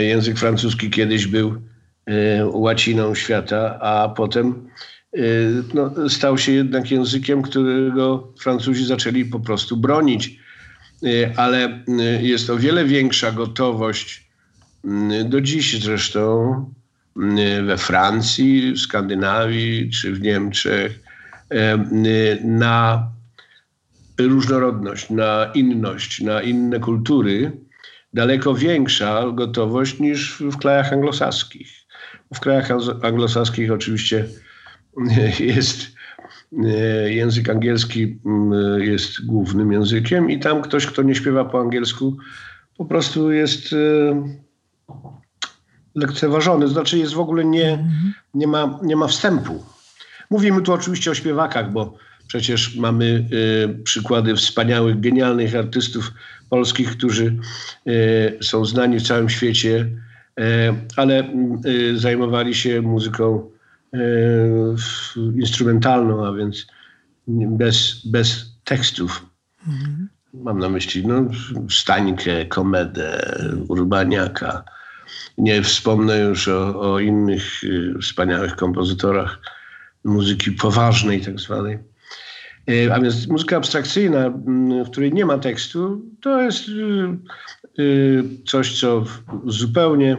Język 0.00 0.38
francuski 0.38 0.90
kiedyś 0.90 1.26
był 1.26 1.62
łaciną 2.44 3.14
świata, 3.14 3.78
a 3.80 4.08
potem 4.08 4.68
no, 5.74 6.08
stał 6.08 6.38
się 6.38 6.52
jednak 6.52 6.90
językiem, 6.90 7.42
którego 7.42 8.32
Francuzi 8.38 8.84
zaczęli 8.84 9.24
po 9.24 9.40
prostu 9.40 9.76
bronić 9.76 10.39
ale 11.36 11.84
y, 11.88 12.22
jest 12.22 12.50
o 12.50 12.56
wiele 12.56 12.84
większa 12.84 13.32
gotowość 13.32 14.28
y, 14.84 15.24
do 15.24 15.40
dziś 15.40 15.82
zresztą 15.82 16.74
we 17.66 17.76
Francji, 17.76 18.72
w 18.72 18.78
Skandynawii 18.78 19.90
czy 19.90 20.12
w 20.12 20.20
Niemczech 20.20 21.00
na 22.44 23.10
różnorodność, 24.18 25.10
na 25.10 25.50
inność, 25.54 26.20
na 26.20 26.42
inne 26.42 26.80
kultury, 26.80 27.52
daleko 28.14 28.54
większa 28.54 29.24
gotowość 29.32 29.98
niż 29.98 30.42
w 30.42 30.56
krajach 30.56 30.92
anglosaskich. 30.92 31.68
W 32.34 32.40
krajach 32.40 32.68
anglosaskich 33.02 33.72
oczywiście 33.72 34.24
jest 35.40 35.99
język 37.06 37.50
angielski 37.50 38.18
mm, 38.26 38.80
jest 38.80 39.26
głównym 39.26 39.72
językiem 39.72 40.30
i 40.30 40.38
tam 40.38 40.62
ktoś, 40.62 40.86
kto 40.86 41.02
nie 41.02 41.14
śpiewa 41.14 41.44
po 41.44 41.60
angielsku, 41.60 42.16
po 42.76 42.84
prostu 42.84 43.32
jest 43.32 43.72
e, 43.72 43.76
lekceważony, 45.94 46.68
znaczy 46.68 46.98
jest 46.98 47.14
w 47.14 47.20
ogóle 47.20 47.44
nie, 47.44 47.84
nie, 48.34 48.46
ma, 48.46 48.78
nie 48.82 48.96
ma 48.96 49.06
wstępu. 49.06 49.64
Mówimy 50.30 50.62
tu 50.62 50.72
oczywiście 50.72 51.10
o 51.10 51.14
śpiewakach, 51.14 51.72
bo 51.72 51.94
przecież 52.26 52.76
mamy 52.76 53.04
y, 53.32 53.82
przykłady 53.84 54.36
wspaniałych, 54.36 55.00
genialnych 55.00 55.54
artystów 55.54 56.12
polskich, 56.50 56.90
którzy 56.90 57.36
y, 57.86 58.38
są 58.42 58.64
znani 58.64 58.98
w 58.98 59.06
całym 59.06 59.28
świecie, 59.28 59.78
y, 59.80 60.42
ale 60.96 61.32
y, 61.66 61.98
zajmowali 61.98 62.54
się 62.54 62.82
muzyką 62.82 63.50
instrumentalną, 65.36 66.26
a 66.26 66.32
więc 66.32 66.66
bez, 67.28 68.06
bez 68.06 68.46
tekstów. 68.64 69.26
Mhm. 69.68 70.08
Mam 70.34 70.58
na 70.58 70.68
myśli 70.68 71.06
no, 71.06 71.24
Stańkę, 71.70 72.46
Komedę, 72.46 73.36
Urbaniaka. 73.68 74.64
Nie 75.38 75.62
wspomnę 75.62 76.18
już 76.18 76.48
o, 76.48 76.80
o 76.80 77.00
innych 77.00 77.64
y, 77.64 77.94
wspaniałych 78.02 78.56
kompozytorach 78.56 79.40
muzyki 80.04 80.52
poważnej 80.52 81.20
tak 81.20 81.40
zwanej. 81.40 81.78
Y, 82.70 82.92
a 82.94 83.00
więc 83.00 83.28
muzyka 83.28 83.56
abstrakcyjna, 83.56 84.26
mm, 84.26 84.84
w 84.84 84.90
której 84.90 85.12
nie 85.12 85.26
ma 85.26 85.38
tekstu, 85.38 86.02
to 86.20 86.42
jest 86.42 86.68
y, 87.78 88.22
coś, 88.46 88.80
co 88.80 89.04
zupełnie 89.46 90.16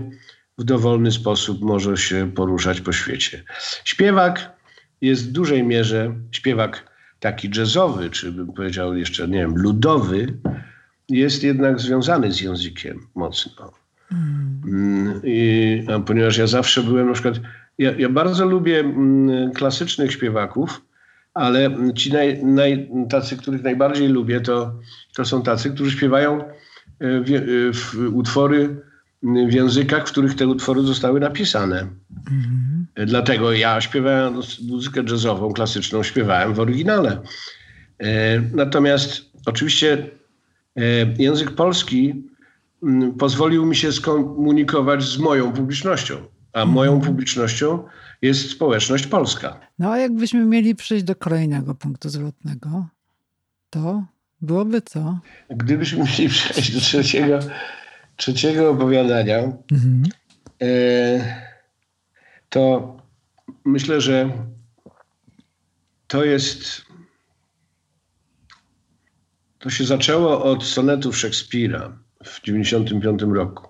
w 0.57 0.63
dowolny 0.63 1.11
sposób 1.11 1.61
może 1.61 1.97
się 1.97 2.31
poruszać 2.31 2.81
po 2.81 2.91
świecie. 2.91 3.43
Śpiewak 3.85 4.51
jest 5.01 5.29
w 5.29 5.31
dużej 5.31 5.63
mierze, 5.63 6.15
śpiewak 6.31 6.91
taki 7.19 7.49
jazzowy, 7.57 8.09
czy 8.09 8.31
bym 8.31 8.53
powiedział 8.53 8.95
jeszcze, 8.95 9.27
nie 9.27 9.37
wiem, 9.37 9.55
ludowy, 9.55 10.37
jest 11.09 11.43
jednak 11.43 11.79
związany 11.79 12.31
z 12.31 12.41
językiem 12.41 13.07
mocno. 13.15 13.71
Mm. 14.67 15.21
I, 15.23 15.83
a 15.93 15.99
ponieważ 15.99 16.37
ja 16.37 16.47
zawsze 16.47 16.83
byłem 16.83 17.07
na 17.07 17.13
przykład, 17.13 17.39
ja, 17.77 17.91
ja 17.91 18.09
bardzo 18.09 18.45
lubię 18.45 18.79
mm, 18.79 19.51
klasycznych 19.51 20.11
śpiewaków, 20.11 20.81
ale 21.33 21.69
ci 21.95 22.13
naj, 22.13 22.43
naj, 22.43 22.89
tacy, 23.09 23.37
których 23.37 23.63
najbardziej 23.63 24.07
lubię, 24.07 24.41
to, 24.41 24.79
to 25.15 25.25
są 25.25 25.43
tacy, 25.43 25.71
którzy 25.71 25.97
śpiewają 25.97 26.41
e, 26.41 26.49
w, 26.99 27.33
e, 27.33 27.73
w 27.73 28.13
utwory 28.13 28.81
w 29.23 29.53
językach, 29.53 30.07
w 30.07 30.11
których 30.11 30.35
te 30.35 30.47
utwory 30.47 30.81
zostały 30.81 31.19
napisane. 31.19 31.87
Mhm. 32.31 32.87
Dlatego 33.07 33.53
ja 33.53 33.81
śpiewałem 33.81 34.33
muzykę 34.67 35.03
jazzową, 35.09 35.53
klasyczną, 35.53 36.03
śpiewałem 36.03 36.53
w 36.53 36.59
oryginale. 36.59 37.21
E, 37.99 38.39
natomiast 38.39 39.21
oczywiście 39.45 40.09
język 41.17 41.51
polski 41.51 42.23
pozwolił 43.19 43.65
mi 43.65 43.75
się 43.75 43.91
skomunikować 43.91 45.03
z 45.03 45.17
moją 45.17 45.51
publicznością, 45.53 46.15
a 46.53 46.65
moją 46.65 46.91
mhm. 46.93 47.11
publicznością 47.11 47.83
jest 48.21 48.49
społeczność 48.49 49.07
polska. 49.07 49.59
No 49.79 49.91
a 49.91 49.97
jakbyśmy 49.97 50.45
mieli 50.45 50.75
przejść 50.75 51.03
do 51.03 51.15
kolejnego 51.15 51.75
punktu 51.75 52.09
zwrotnego, 52.09 52.85
to 53.69 54.03
byłoby 54.41 54.81
co? 54.81 55.19
Gdybyśmy 55.49 55.99
mieli 55.99 56.29
przejść 56.29 56.73
do 56.73 56.79
trzeciego, 56.79 57.39
trzeciego 58.21 58.69
opowiadania, 58.69 59.37
mhm. 59.71 60.03
e, 60.61 60.67
to 62.49 62.97
myślę, 63.65 64.01
że 64.01 64.29
to 66.07 66.23
jest. 66.23 66.81
To 69.59 69.69
się 69.69 69.85
zaczęło 69.85 70.43
od 70.43 70.63
sonetów 70.63 71.17
Szekspira 71.17 71.97
w 72.23 72.41
1995 72.41 73.21
roku, 73.35 73.67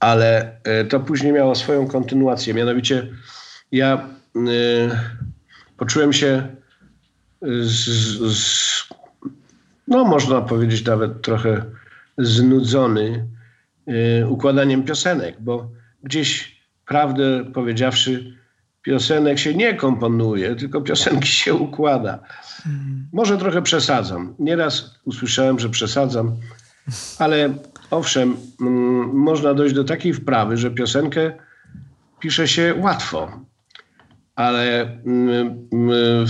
ale 0.00 0.60
e, 0.64 0.84
to 0.84 1.00
później 1.00 1.32
miało 1.32 1.54
swoją 1.54 1.86
kontynuację. 1.86 2.54
Mianowicie 2.54 3.08
ja 3.72 4.08
y, 4.36 4.40
poczułem 5.76 6.12
się 6.12 6.56
z, 7.42 7.84
z, 8.36 8.88
no 9.88 10.04
można 10.04 10.40
powiedzieć 10.40 10.84
nawet 10.84 11.22
trochę 11.22 11.64
znudzony 12.18 13.33
układaniem 14.28 14.82
piosenek, 14.82 15.36
bo 15.40 15.70
gdzieś 16.02 16.60
prawdę 16.86 17.44
powiedziawszy, 17.54 18.36
piosenek 18.82 19.38
się 19.38 19.54
nie 19.54 19.74
komponuje, 19.74 20.56
tylko 20.56 20.80
piosenki 20.80 21.28
się 21.28 21.54
układa. 21.54 22.18
Może 23.12 23.38
trochę 23.38 23.62
przesadzam. 23.62 24.34
Nieraz 24.38 25.00
usłyszałem, 25.04 25.58
że 25.58 25.68
przesadzam, 25.68 26.36
ale 27.18 27.54
owszem, 27.90 28.36
mm, 28.60 29.12
można 29.12 29.54
dojść 29.54 29.74
do 29.74 29.84
takiej 29.84 30.14
wprawy, 30.14 30.56
że 30.56 30.70
piosenkę 30.70 31.32
pisze 32.20 32.48
się 32.48 32.74
łatwo 32.78 33.44
ale 34.34 34.82
mm, 35.06 35.68
mm, 35.72 36.26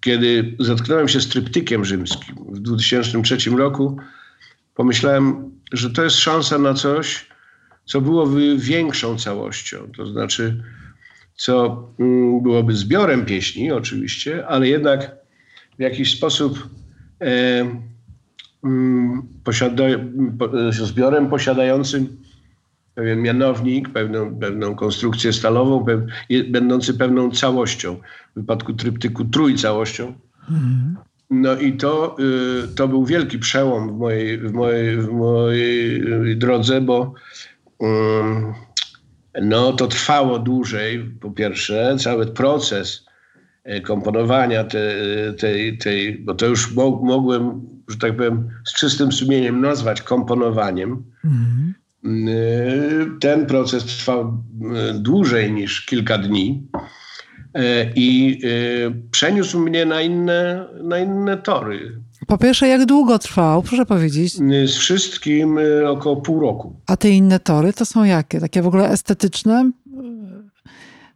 kiedy 0.00 0.56
zetknąłem 0.58 1.08
się 1.08 1.20
z 1.20 1.28
tryptykiem 1.28 1.84
rzymskim 1.84 2.36
w 2.48 2.60
2003 2.60 3.50
roku, 3.50 3.96
pomyślałem, 4.78 5.50
że 5.72 5.90
to 5.90 6.04
jest 6.04 6.16
szansa 6.16 6.58
na 6.58 6.74
coś, 6.74 7.26
co 7.84 8.00
byłoby 8.00 8.56
większą 8.58 9.18
całością. 9.18 9.78
To 9.96 10.06
znaczy, 10.06 10.62
co 11.36 11.84
mm, 11.98 12.42
byłoby 12.42 12.74
zbiorem 12.74 13.24
pieśni, 13.24 13.72
oczywiście, 13.72 14.46
ale 14.46 14.68
jednak 14.68 15.16
w 15.78 15.82
jakiś 15.82 16.16
sposób 16.16 16.68
e, 17.20 17.80
posiada, 19.44 19.84
zbiorem 20.70 21.30
posiadającym 21.30 22.16
pewien 22.94 23.22
mianownik, 23.22 23.88
pewną, 23.88 24.38
pewną 24.38 24.74
konstrukcję 24.74 25.32
stalową, 25.32 25.86
będący 26.48 26.94
pewną 26.94 27.30
całością. 27.30 27.96
W 28.36 28.40
wypadku 28.40 28.72
tryptyku 28.72 29.24
trójcałością. 29.24 30.14
Mhm. 30.50 31.07
No 31.30 31.56
i 31.56 31.72
to, 31.72 32.16
y, 32.64 32.74
to 32.74 32.88
był 32.88 33.04
wielki 33.04 33.38
przełom 33.38 33.88
w 33.88 33.98
mojej, 33.98 34.38
w 34.38 34.52
mojej, 34.52 34.96
w 34.96 35.08
mojej 35.08 36.36
drodze, 36.36 36.80
bo 36.80 37.14
no, 39.42 39.72
to 39.72 39.86
trwało 39.86 40.38
dłużej, 40.38 41.04
po 41.20 41.30
pierwsze, 41.30 41.96
cały 41.98 42.26
proces 42.26 43.06
e, 43.64 43.80
komponowania 43.80 44.64
tej, 44.64 44.90
tej, 45.38 45.78
tej 45.78 46.18
bo 46.18 46.34
to 46.34 46.46
już 46.46 46.74
mogłem, 47.02 47.60
że 47.88 47.98
tak 47.98 48.16
powiem, 48.16 48.48
z 48.64 48.74
czystym 48.74 49.12
sumieniem 49.12 49.60
nazwać 49.60 50.02
komponowaniem. 50.02 51.04
Mhm. 51.24 51.74
Y, 52.28 53.06
ten 53.20 53.46
proces 53.46 53.84
trwał 53.84 54.42
y, 54.90 54.94
dłużej 54.94 55.52
niż 55.52 55.86
kilka 55.86 56.18
dni 56.18 56.68
y, 56.76 57.07
i 57.94 58.40
przeniósł 59.10 59.60
mnie 59.60 59.86
na 59.86 60.00
inne, 60.00 60.66
na 60.82 60.98
inne 60.98 61.36
tory. 61.36 61.92
Po 62.26 62.38
pierwsze, 62.38 62.68
jak 62.68 62.86
długo 62.86 63.18
trwał, 63.18 63.62
proszę 63.62 63.86
powiedzieć? 63.86 64.32
Z 64.64 64.76
wszystkim 64.76 65.58
około 65.86 66.16
pół 66.16 66.40
roku. 66.40 66.76
A 66.86 66.96
te 66.96 67.10
inne 67.10 67.40
tory 67.40 67.72
to 67.72 67.84
są 67.84 68.04
jakie? 68.04 68.40
Takie 68.40 68.62
w 68.62 68.66
ogóle 68.66 68.88
estetyczne 68.88 69.70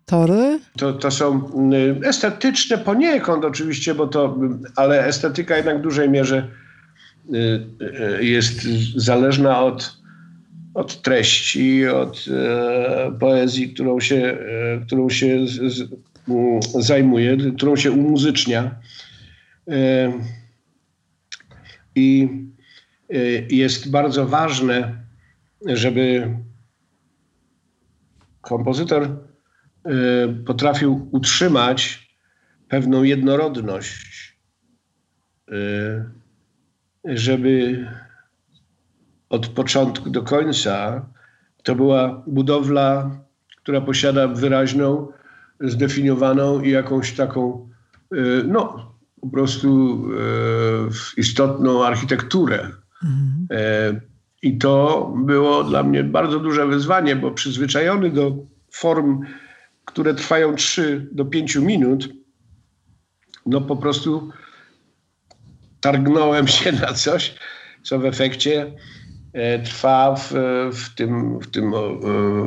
tory? 0.06 0.60
To, 0.76 0.92
to 0.92 1.10
są 1.10 1.50
estetyczne 2.04 2.78
poniekąd 2.78 3.44
oczywiście, 3.44 3.94
bo 3.94 4.06
to, 4.06 4.38
ale 4.76 5.06
estetyka 5.06 5.56
jednak 5.56 5.78
w 5.78 5.82
dużej 5.82 6.10
mierze 6.10 6.48
jest 8.20 8.62
zależna 8.96 9.62
od 9.62 10.02
od 10.74 11.02
treści, 11.02 11.86
od 11.86 12.24
e, 12.30 13.12
poezji, 13.20 13.74
którą 13.74 14.00
się, 14.00 14.16
e, 14.16 14.86
którą 14.86 15.08
się 15.08 15.46
z, 15.46 15.88
zajmuje, 16.78 17.36
którą 17.56 17.76
się 17.76 17.92
umuzycznia. 17.92 18.74
E, 19.68 20.12
I 21.94 22.28
e, 23.10 23.16
jest 23.50 23.90
bardzo 23.90 24.26
ważne, 24.26 25.04
żeby 25.66 26.36
kompozytor 28.40 29.02
e, 29.04 29.10
potrafił 30.46 31.08
utrzymać 31.12 32.12
pewną 32.68 33.02
jednorodność, 33.02 34.32
żeby 37.04 37.86
od 39.28 39.46
początku 39.48 40.10
do 40.10 40.22
końca. 40.22 41.06
To 41.62 41.74
była 41.74 42.22
budowla, 42.26 43.10
która 43.56 43.80
posiada 43.80 44.28
wyraźną, 44.28 45.12
zdefiniowaną 45.62 46.60
i 46.60 46.70
jakąś 46.70 47.12
taką, 47.12 47.68
y, 48.14 48.44
no, 48.46 48.92
po 49.20 49.28
prostu 49.28 50.02
istotną 51.16 51.84
architekturę. 51.84 52.70
Mhm. 53.04 54.00
I 54.42 54.58
to 54.58 55.12
było 55.16 55.64
dla 55.64 55.82
mnie 55.82 56.04
bardzo 56.04 56.38
duże 56.38 56.66
wyzwanie, 56.66 57.16
bo 57.16 57.30
przyzwyczajony 57.30 58.10
do 58.10 58.36
form, 58.70 59.20
które 59.84 60.14
trwają 60.14 60.54
3 60.54 61.08
do 61.12 61.24
5 61.24 61.56
minut, 61.56 62.08
no 63.46 63.60
po 63.60 63.76
prostu 63.76 64.30
targnąłem 65.80 66.48
się 66.48 66.72
na 66.72 66.92
coś, 66.92 67.34
co 67.82 67.98
w 67.98 68.04
efekcie 68.04 68.72
e, 69.32 69.58
trwa 69.58 70.14
w, 70.14 70.32
w 70.72 70.94
tym, 70.94 71.40
w 71.40 71.46
tym 71.46 71.72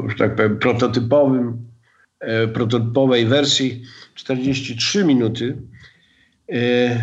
że 0.08 0.16
tak 0.16 0.36
powiem, 0.36 0.60
prototypowym, 0.60 1.48
e, 1.48 1.75
prototypowej 2.54 3.26
wersji 3.26 3.84
43 4.16 5.06
minuty. 5.06 5.58
E, 6.52 7.00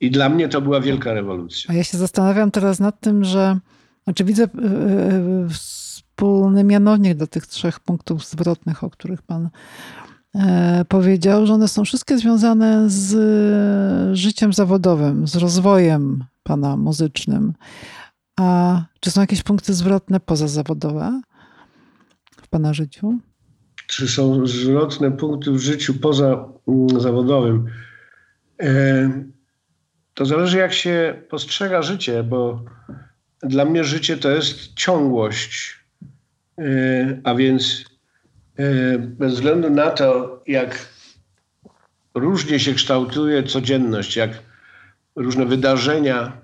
I 0.00 0.10
dla 0.10 0.28
mnie 0.28 0.48
to 0.48 0.60
była 0.60 0.80
wielka 0.80 1.14
rewolucja. 1.14 1.70
A 1.70 1.74
ja 1.74 1.84
się 1.84 1.98
zastanawiam 1.98 2.50
teraz 2.50 2.80
nad 2.80 3.00
tym, 3.00 3.24
że 3.24 3.58
znaczy 4.04 4.24
widzę 4.24 4.48
wspólny 5.50 6.64
mianownik 6.64 7.14
do 7.14 7.26
tych 7.26 7.46
trzech 7.46 7.80
punktów 7.80 8.26
zwrotnych, 8.26 8.84
o 8.84 8.90
których 8.90 9.22
Pan 9.22 9.50
E, 10.34 10.84
powiedział, 10.88 11.46
że 11.46 11.54
one 11.54 11.68
są 11.68 11.84
wszystkie 11.84 12.18
związane 12.18 12.90
z 12.90 14.18
życiem 14.18 14.52
zawodowym, 14.52 15.26
z 15.28 15.36
rozwojem 15.36 16.24
pana 16.42 16.76
muzycznym. 16.76 17.52
A 18.40 18.82
czy 19.00 19.10
są 19.10 19.20
jakieś 19.20 19.42
punkty 19.42 19.74
zwrotne 19.74 20.20
pozazawodowe 20.20 21.20
w 22.42 22.48
pana 22.48 22.74
życiu? 22.74 23.18
Czy 23.92 24.08
są 24.08 24.46
zwrotne 24.46 25.12
punkty 25.12 25.50
w 25.50 25.58
życiu 25.58 25.94
poza 25.94 26.48
mm, 26.68 27.00
zawodowym? 27.00 27.66
E, 28.62 29.10
to 30.14 30.26
zależy, 30.26 30.58
jak 30.58 30.72
się 30.72 31.22
postrzega 31.28 31.82
życie, 31.82 32.22
bo 32.22 32.64
dla 33.42 33.64
mnie 33.64 33.84
życie 33.84 34.16
to 34.16 34.30
jest 34.30 34.74
ciągłość. 34.74 35.80
E, 36.58 37.20
a 37.24 37.34
więc 37.34 37.84
E, 38.58 38.98
bez 38.98 39.34
względu 39.34 39.70
na 39.70 39.90
to, 39.90 40.40
jak 40.46 40.88
różnie 42.14 42.60
się 42.60 42.74
kształtuje 42.74 43.42
codzienność, 43.42 44.16
jak 44.16 44.30
różne 45.16 45.46
wydarzenia, 45.46 46.42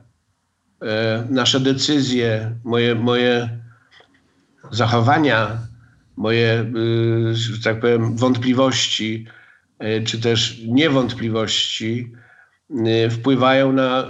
nasze 1.30 1.60
decyzje, 1.60 2.54
moje, 2.64 2.94
moje 2.94 3.58
zachowania, 4.70 5.58
moje, 6.18 6.72
y, 7.30 7.34
że 7.34 7.62
tak 7.62 7.80
powiem, 7.80 8.16
wątpliwości, 8.16 9.26
e, 9.78 10.02
czy 10.02 10.20
też 10.20 10.60
niewątpliwości 10.66 12.12
y, 12.70 13.10
wpływają 13.10 13.72
na, 13.72 14.08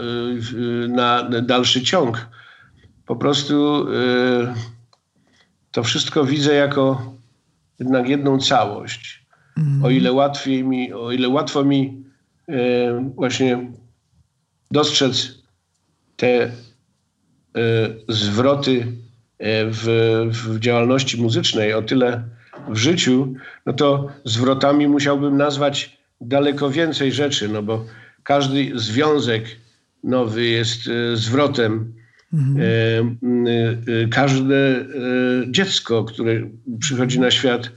y, 0.54 0.88
na 0.88 1.30
dalszy 1.42 1.82
ciąg. 1.82 2.28
Po 3.06 3.16
prostu 3.16 3.86
to 5.72 5.82
wszystko 5.82 6.24
widzę 6.24 6.54
jako 6.54 7.12
jednak 7.78 8.08
jedną 8.08 8.38
całość. 8.38 9.26
Mm. 9.56 9.84
O 9.84 9.90
ile 9.90 10.12
łatwiej 10.12 10.64
mi, 10.64 10.92
o 10.92 11.12
ile 11.12 11.28
łatwo 11.28 11.64
mi 11.64 12.04
właśnie 13.16 13.72
dostrzec 14.70 15.42
te 16.16 16.50
zwroty 18.08 18.86
w, 19.40 20.26
w 20.30 20.58
działalności 20.58 21.22
muzycznej, 21.22 21.74
o 21.74 21.82
tyle 21.82 22.22
w 22.68 22.76
życiu, 22.76 23.34
no 23.66 23.72
to 23.72 24.08
zwrotami 24.24 24.88
musiałbym 24.88 25.36
nazwać 25.36 25.98
daleko 26.20 26.70
więcej 26.70 27.12
rzeczy, 27.12 27.48
no 27.48 27.62
bo 27.62 27.84
każdy 28.22 28.70
związek 28.74 29.44
nowy 30.04 30.44
jest 30.46 30.80
e, 30.88 31.16
zwrotem. 31.16 31.92
Mhm. 32.32 32.66
E, 33.46 33.50
e, 34.02 34.08
każde 34.08 34.86
dziecko, 35.48 36.04
które 36.04 36.32
przychodzi 36.80 37.20
na 37.20 37.30
świat, 37.30 37.70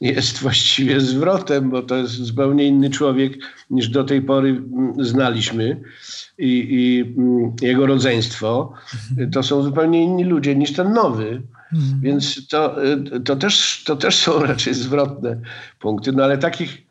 jest 0.00 0.38
właściwie 0.38 1.00
zwrotem, 1.00 1.70
bo 1.70 1.82
to 1.82 1.96
jest 1.96 2.12
zupełnie 2.12 2.66
inny 2.66 2.90
człowiek 2.90 3.32
niż 3.70 3.88
do 3.88 4.04
tej 4.04 4.22
pory 4.22 4.48
mm, 4.48 5.04
znaliśmy. 5.04 5.80
I, 6.38 6.66
i 6.70 7.00
mm, 7.00 7.52
jego 7.62 7.86
rodzeństwo 7.86 8.72
mhm. 9.10 9.30
to 9.30 9.42
są 9.42 9.62
zupełnie 9.62 10.02
inni 10.02 10.24
ludzie 10.24 10.56
niż 10.56 10.72
ten 10.72 10.92
nowy. 10.92 11.42
Mhm. 11.72 12.00
Więc 12.00 12.48
to, 12.48 12.76
to, 13.24 13.36
też, 13.36 13.84
to 13.86 13.96
też 13.96 14.16
są 14.16 14.42
raczej 14.46 14.74
zwrotne 14.74 15.40
punkty. 15.80 16.12
No 16.12 16.24
ale 16.24 16.38
takich, 16.38 16.82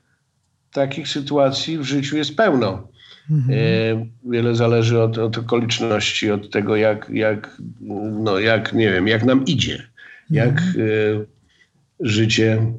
takich 0.71 1.07
sytuacji 1.07 1.77
w 1.77 1.83
życiu 1.83 2.17
jest 2.17 2.35
pełno. 2.35 2.87
Mhm. 3.31 3.59
E, 3.59 4.31
wiele 4.31 4.55
zależy 4.55 5.01
od, 5.01 5.17
od 5.17 5.37
okoliczności, 5.37 6.31
od 6.31 6.51
tego, 6.51 6.75
jak, 6.75 7.09
jak, 7.13 7.57
no, 8.19 8.39
jak, 8.39 8.73
nie 8.73 8.91
wiem, 8.91 9.07
jak 9.07 9.25
nam 9.25 9.45
idzie, 9.45 9.87
jak 10.29 10.49
mhm. 10.49 10.75
e, 10.79 11.25
życie 11.99 12.73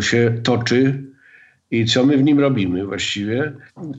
się 0.00 0.40
toczy 0.42 1.04
i 1.70 1.84
co 1.84 2.06
my 2.06 2.16
w 2.16 2.22
nim 2.22 2.40
robimy 2.40 2.86
właściwie. 2.86 3.52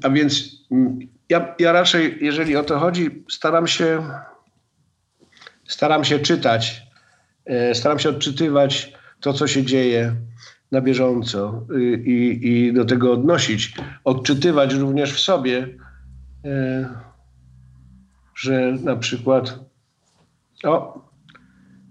A 0.03 0.09
więc 0.09 0.65
mm, 0.71 0.99
ja, 1.29 1.55
ja 1.59 1.71
raczej, 1.71 2.17
jeżeli 2.21 2.55
o 2.55 2.63
to 2.63 2.79
chodzi, 2.79 3.23
staram 3.29 3.67
się, 3.67 4.03
staram 5.67 6.03
się 6.03 6.19
czytać, 6.19 6.81
staram 7.73 7.99
się 7.99 8.09
odczytywać 8.09 8.93
to, 9.19 9.33
co 9.33 9.47
się 9.47 9.63
dzieje 9.63 10.15
na 10.71 10.81
bieżąco 10.81 11.65
y, 11.71 12.03
i, 12.05 12.47
i 12.47 12.73
do 12.73 12.85
tego 12.85 13.13
odnosić, 13.13 13.73
odczytywać 14.03 14.73
również 14.73 15.13
w 15.13 15.19
sobie, 15.19 15.67
e, 16.45 16.89
że 18.35 18.71
na 18.83 18.95
przykład 18.95 19.59
o, 20.63 21.01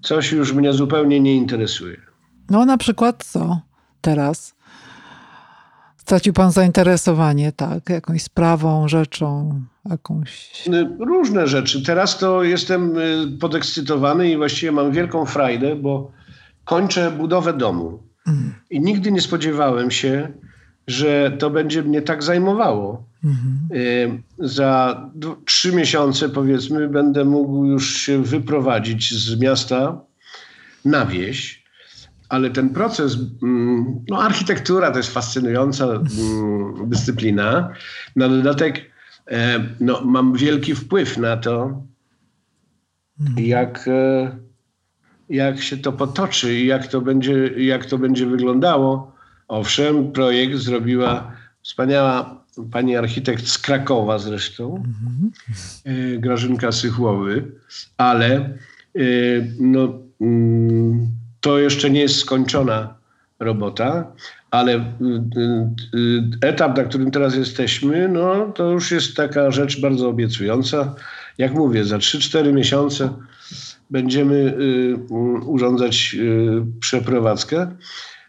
coś 0.03 0.33
już 0.33 0.53
mnie 0.53 0.73
zupełnie 0.73 1.21
nie 1.21 1.35
interesuje. 1.35 1.97
No 2.51 2.65
na 2.65 2.79
przykład 2.79 3.25
co 3.25 3.68
teraz? 4.09 4.55
Stracił 5.97 6.33
pan 6.33 6.53
zainteresowanie, 6.53 7.53
tak, 7.53 7.91
jakąś 7.91 8.23
sprawą, 8.23 8.89
rzeczą, 8.89 9.61
jakąś. 9.91 10.63
Y, 10.69 10.89
różne 10.99 11.47
rzeczy. 11.47 11.83
Teraz 11.83 12.19
to 12.19 12.43
jestem 12.43 12.99
y, 12.99 13.39
podekscytowany 13.41 14.31
i 14.31 14.37
właściwie 14.37 14.73
mam 14.73 14.93
wielką 14.93 15.27
frajdę, 15.27 15.77
bo 15.77 16.13
kończę 16.65 17.11
budowę 17.11 17.53
domu. 17.53 18.03
I 18.71 18.81
nigdy 18.81 19.13
nie 19.13 19.21
spodziewałem 19.21 19.91
się, 19.91 20.33
że 20.87 21.33
to 21.39 21.51
będzie 21.51 21.83
mnie 21.83 22.03
tak 22.03 22.23
zajmowało. 22.23 23.05
Mhm. 23.25 24.23
Za 24.39 25.03
trzy 25.45 25.73
miesiące, 25.73 26.29
powiedzmy, 26.29 26.89
będę 26.89 27.25
mógł 27.25 27.65
już 27.65 27.97
się 27.97 28.23
wyprowadzić 28.23 29.15
z 29.15 29.41
miasta 29.41 30.01
na 30.85 31.07
wieś. 31.07 31.58
Ale 32.29 32.51
ten 32.51 32.71
proces, 32.71 33.17
mm, 33.43 34.05
no 34.09 34.23
architektura 34.23 34.91
to 34.91 34.97
jest 34.99 35.13
fascynująca 35.13 35.85
mm, 35.85 36.89
dyscyplina. 36.91 37.73
Na 38.17 38.29
dodatek 38.29 38.91
e, 39.27 39.65
no, 39.81 40.05
mam 40.05 40.35
wielki 40.35 40.75
wpływ 40.75 41.19
na 41.19 41.37
to, 41.37 41.83
mhm. 43.21 43.47
jak 43.47 43.89
e, 43.89 44.37
jak 45.29 45.63
się 45.63 45.77
to 45.77 45.93
potoczy 45.93 46.55
i 46.55 46.67
jak 46.67 46.87
to 46.87 47.01
będzie, 47.01 47.49
jak 47.49 47.87
to 47.87 47.99
będzie 47.99 48.27
wyglądało. 48.27 49.13
Owszem, 49.49 50.13
projekt 50.13 50.57
zrobiła 50.57 51.33
wspaniała 51.63 52.45
pani 52.71 52.97
architekt 52.97 53.47
z 53.47 53.59
Krakowa 53.59 54.19
zresztą, 54.19 54.77
mhm. 54.77 56.21
Grażynka 56.21 56.73
Sychłowy, 56.73 57.53
ale 57.97 58.37
e, 58.37 59.01
no, 59.61 59.93
mm, 60.21 61.09
to 61.41 61.59
jeszcze 61.59 61.91
nie 61.91 62.01
jest 62.01 62.17
skończona 62.17 62.95
robota, 63.39 64.13
ale 64.51 64.75
e, 64.75 64.85
etap, 66.43 66.77
na 66.77 66.85
którym 66.85 67.11
teraz 67.11 67.35
jesteśmy, 67.35 68.09
no, 68.09 68.53
to 68.53 68.71
już 68.71 68.91
jest 68.91 69.17
taka 69.17 69.51
rzecz 69.51 69.81
bardzo 69.81 70.09
obiecująca. 70.09 70.95
Jak 71.39 71.55
mówię, 71.55 71.85
za 71.85 71.99
3-4 71.99 72.53
miesiące 72.53 73.11
będziemy 73.91 74.35
y, 74.35 74.97
urządzać 75.47 76.17
y, 76.19 76.81
przeprowadzkę, 76.81 77.77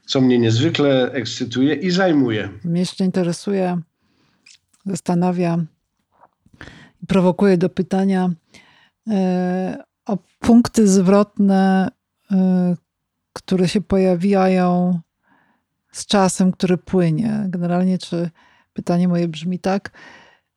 co 0.05 0.21
mnie 0.21 0.39
niezwykle 0.39 1.11
ekscytuje 1.11 1.75
i 1.75 1.91
zajmuje. 1.91 2.49
Mnie 2.63 2.79
jeszcze 2.79 3.05
interesuje, 3.05 3.81
zastanawia 4.85 5.57
i 7.03 7.05
prowokuje 7.07 7.57
do 7.57 7.69
pytania 7.69 8.29
y, 9.07 9.11
o 10.05 10.17
punkty 10.39 10.87
zwrotne, 10.87 11.91
które 13.33 13.67
się 13.67 13.81
pojawiają 13.81 14.99
z 15.91 16.05
czasem, 16.05 16.51
który 16.51 16.77
płynie. 16.77 17.45
Generalnie, 17.47 17.97
czy 17.97 18.29
pytanie 18.73 19.07
moje 19.07 19.27
brzmi 19.27 19.59
tak, 19.59 19.91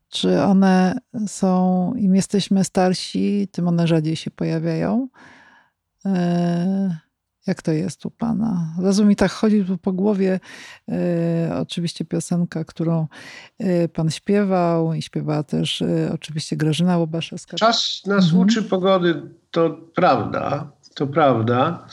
czy 0.09 0.43
one 0.43 0.99
są, 1.27 1.93
im 1.97 2.15
jesteśmy 2.15 2.65
starsi, 2.65 3.49
tym 3.53 3.69
one 3.69 3.87
rzadziej 3.87 4.17
się 4.17 4.31
pojawiają? 4.31 5.09
E, 6.07 6.97
Jak 7.47 7.63
to 7.63 7.73
jest 7.73 8.07
u 8.07 8.11
pana? 8.11 8.75
Razu 8.83 9.05
mi 9.05 9.17
tak 9.17 9.33
chodzi 9.33 9.65
po 9.83 9.93
głowie 9.93 10.41
e, 10.89 11.57
oczywiście 11.61 12.05
piosenka, 12.05 12.65
którą 12.65 13.07
e, 13.59 13.89
pan 13.89 14.11
śpiewał 14.11 14.95
i 14.95 15.03
śpiewała 15.03 15.43
też 15.43 15.83
e, 15.83 16.11
oczywiście 16.15 16.57
Grażyna 16.57 16.99
Łobaszewska. 16.99 17.57
Czas 17.57 18.03
nas 18.07 18.25
mhm. 18.25 18.43
uczy 18.43 18.63
pogody, 18.63 19.23
to 19.51 19.71
prawda, 19.95 20.71
to 20.95 21.07
prawda. 21.07 21.87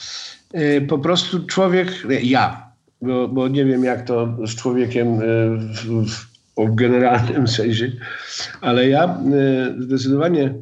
E, 0.54 0.82
po 0.82 1.00
prostu 1.00 1.46
człowiek, 1.46 2.08
ja, 2.24 2.72
bo, 3.02 3.28
bo 3.28 3.48
nie 3.48 3.66
wiem 3.66 3.84
jak 3.84 4.06
to 4.06 4.38
z 4.48 4.56
człowiekiem 4.56 5.08
e, 5.08 5.20
w, 5.58 6.06
w, 6.58 6.76
generalnym 6.76 7.48
sensie, 7.58 7.92
ale 8.62 8.90
ja 8.90 9.04
e, 9.04 9.76
zdecydowanie 9.80 10.54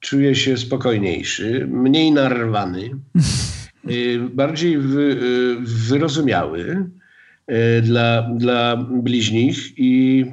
czuję 0.00 0.34
się 0.34 0.56
spokojniejszy, 0.56 1.66
mniej 1.70 2.12
narwany. 2.12 2.90
Y, 3.90 4.20
bardziej 4.32 4.78
wy, 4.78 5.02
y, 5.02 5.56
wyrozumiały 5.60 6.88
y, 7.50 7.82
dla, 7.82 8.22
dla 8.22 8.76
bliźnich 8.76 9.78
i 9.78 10.24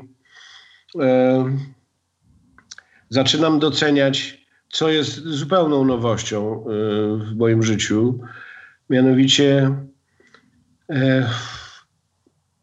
e, 0.99 1.45
zaczynam 3.09 3.59
doceniać, 3.59 4.45
co 4.69 4.89
jest 4.89 5.23
zupełną 5.23 5.85
nowością 5.85 6.63
w 7.19 7.35
moim 7.35 7.63
życiu. 7.63 8.19
Mianowicie 8.91 9.75
e, 10.89 11.29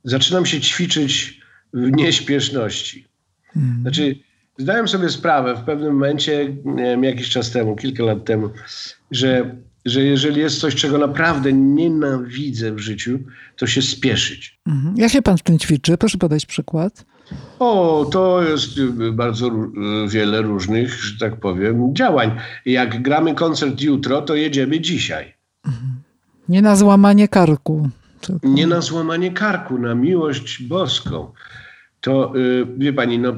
zaczynam 0.05 0.47
się 0.47 0.61
ćwiczyć 0.61 1.41
w 1.73 1.91
nieśpieszności. 1.91 3.09
Mhm. 3.57 3.83
Znaczy, 3.83 4.17
zdałem 4.59 4.89
sobie 4.89 5.09
sprawę 5.09 5.57
w 5.57 5.61
pewnym 5.65 5.93
momencie, 5.93 6.57
nie 6.65 6.83
wiem, 6.83 7.05
jakiś 7.05 7.31
czas 7.31 7.51
temu, 7.51 7.77
kilka 7.77 8.03
lat 8.03 8.25
temu, 8.25 8.51
że 9.11 9.57
że 9.85 10.05
jeżeli 10.05 10.41
jest 10.41 10.61
coś, 10.61 10.75
czego 10.75 10.99
naprawdę 10.99 11.53
nienawidzę 11.53 12.73
w 12.73 12.79
życiu, 12.79 13.19
to 13.57 13.67
się 13.67 13.83
spieszyć. 13.83 14.61
Mhm. 14.67 14.95
Jak 14.97 15.13
się 15.13 15.23
pan 15.23 15.39
w 15.39 15.43
tym 15.43 15.59
ćwiczy? 15.59 15.99
Proszę 15.99 16.19
podać 16.19 16.47
przykład. 16.47 17.05
O, 17.59 18.09
to 18.13 18.43
jest 18.43 18.81
bardzo 19.13 19.51
wiele 20.09 20.43
różnych, 20.43 20.95
że 20.95 21.19
tak 21.19 21.41
powiem, 21.41 21.95
działań. 21.95 22.31
Jak 22.67 23.03
gramy 23.03 23.35
koncert 23.35 23.81
jutro, 23.81 24.23
to 24.23 24.35
jedziemy 24.35 24.81
dzisiaj. 24.81 25.35
Mhm. 25.67 26.08
Nie 26.49 26.63
na 26.63 26.77
złamanie 26.77 27.29
karku. 27.29 27.89
Tylko... 28.21 28.49
Nie 28.49 28.67
na 28.67 28.81
złamanie 28.81 29.33
karku, 29.33 29.79
na 29.79 29.95
miłość 29.95 30.63
boską. 30.63 31.33
To, 32.01 32.33
yy, 32.35 32.67
wie 32.77 32.93
pani, 32.93 33.19
no, 33.19 33.33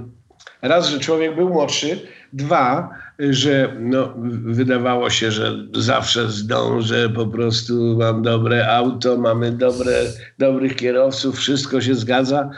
raz, 0.62 0.88
że 0.88 0.98
człowiek 0.98 1.34
był 1.34 1.48
młodszy, 1.48 2.00
dwa, 2.32 2.90
że 3.18 3.76
no, 3.80 4.14
wydawało 4.44 5.10
się, 5.10 5.30
że 5.30 5.56
zawsze 5.74 6.28
zdążę, 6.28 7.08
po 7.08 7.26
prostu 7.26 7.96
mam 7.98 8.22
dobre 8.22 8.76
auto, 8.76 9.16
mamy 9.16 9.52
dobre, 9.52 9.92
dobrych 10.38 10.76
kierowców, 10.76 11.38
wszystko 11.38 11.80
się 11.80 11.94
zgadza 11.94 12.50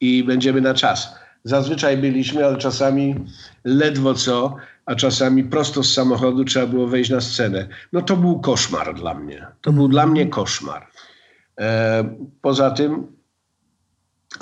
i 0.00 0.24
będziemy 0.24 0.60
na 0.60 0.74
czas. 0.74 1.14
Zazwyczaj 1.44 1.96
byliśmy, 1.96 2.46
ale 2.46 2.56
czasami 2.56 3.14
ledwo 3.64 4.14
co, 4.14 4.56
a 4.86 4.94
czasami 4.94 5.44
prosto 5.44 5.82
z 5.82 5.94
samochodu 5.94 6.44
trzeba 6.44 6.66
było 6.66 6.86
wejść 6.86 7.10
na 7.10 7.20
scenę. 7.20 7.68
No 7.92 8.02
to 8.02 8.16
był 8.16 8.40
koszmar 8.40 8.94
dla 8.94 9.14
mnie. 9.14 9.46
To 9.60 9.72
był 9.72 9.88
dla 9.88 10.06
mnie 10.06 10.26
koszmar. 10.26 10.86
E, 11.60 12.04
poza 12.42 12.70
tym 12.70 13.06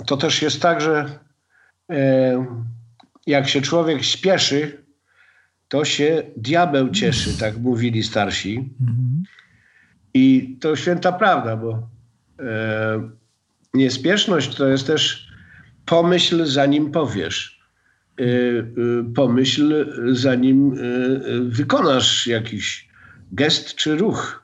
to 0.07 0.17
też 0.17 0.43
jest 0.43 0.63
tak, 0.63 0.81
że 0.81 1.19
e, 1.91 2.47
jak 3.27 3.49
się 3.49 3.61
człowiek 3.61 4.03
śpieszy, 4.03 4.85
to 5.69 5.85
się 5.85 6.23
diabeł 6.37 6.91
cieszy, 6.91 7.39
tak 7.39 7.59
mówili 7.59 8.03
starsi. 8.03 8.71
I 10.15 10.57
to 10.61 10.77
święta 10.77 11.13
prawda, 11.13 11.57
bo 11.57 11.89
e, 12.41 13.11
niespieszność 13.75 14.57
to 14.57 14.69
jest 14.69 14.87
też 14.87 15.29
pomyśl, 15.87 16.45
zanim 16.45 16.91
powiesz. 16.91 17.62
E, 18.21 18.25
e, 18.25 18.65
pomyśl, 19.15 19.87
zanim 20.13 20.73
e, 20.73 20.77
wykonasz 21.41 22.27
jakiś 22.27 22.89
gest 23.33 23.75
czy 23.75 23.97
ruch. 23.97 24.43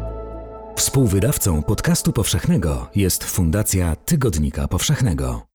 Współwydawcą 0.76 1.64
podcastu 1.64 2.14
powszechnego 2.14 2.88
jest 2.96 3.24
Fundacja 3.24 3.96
Tygodnika 3.96 4.68
Powszechnego. 4.68 5.51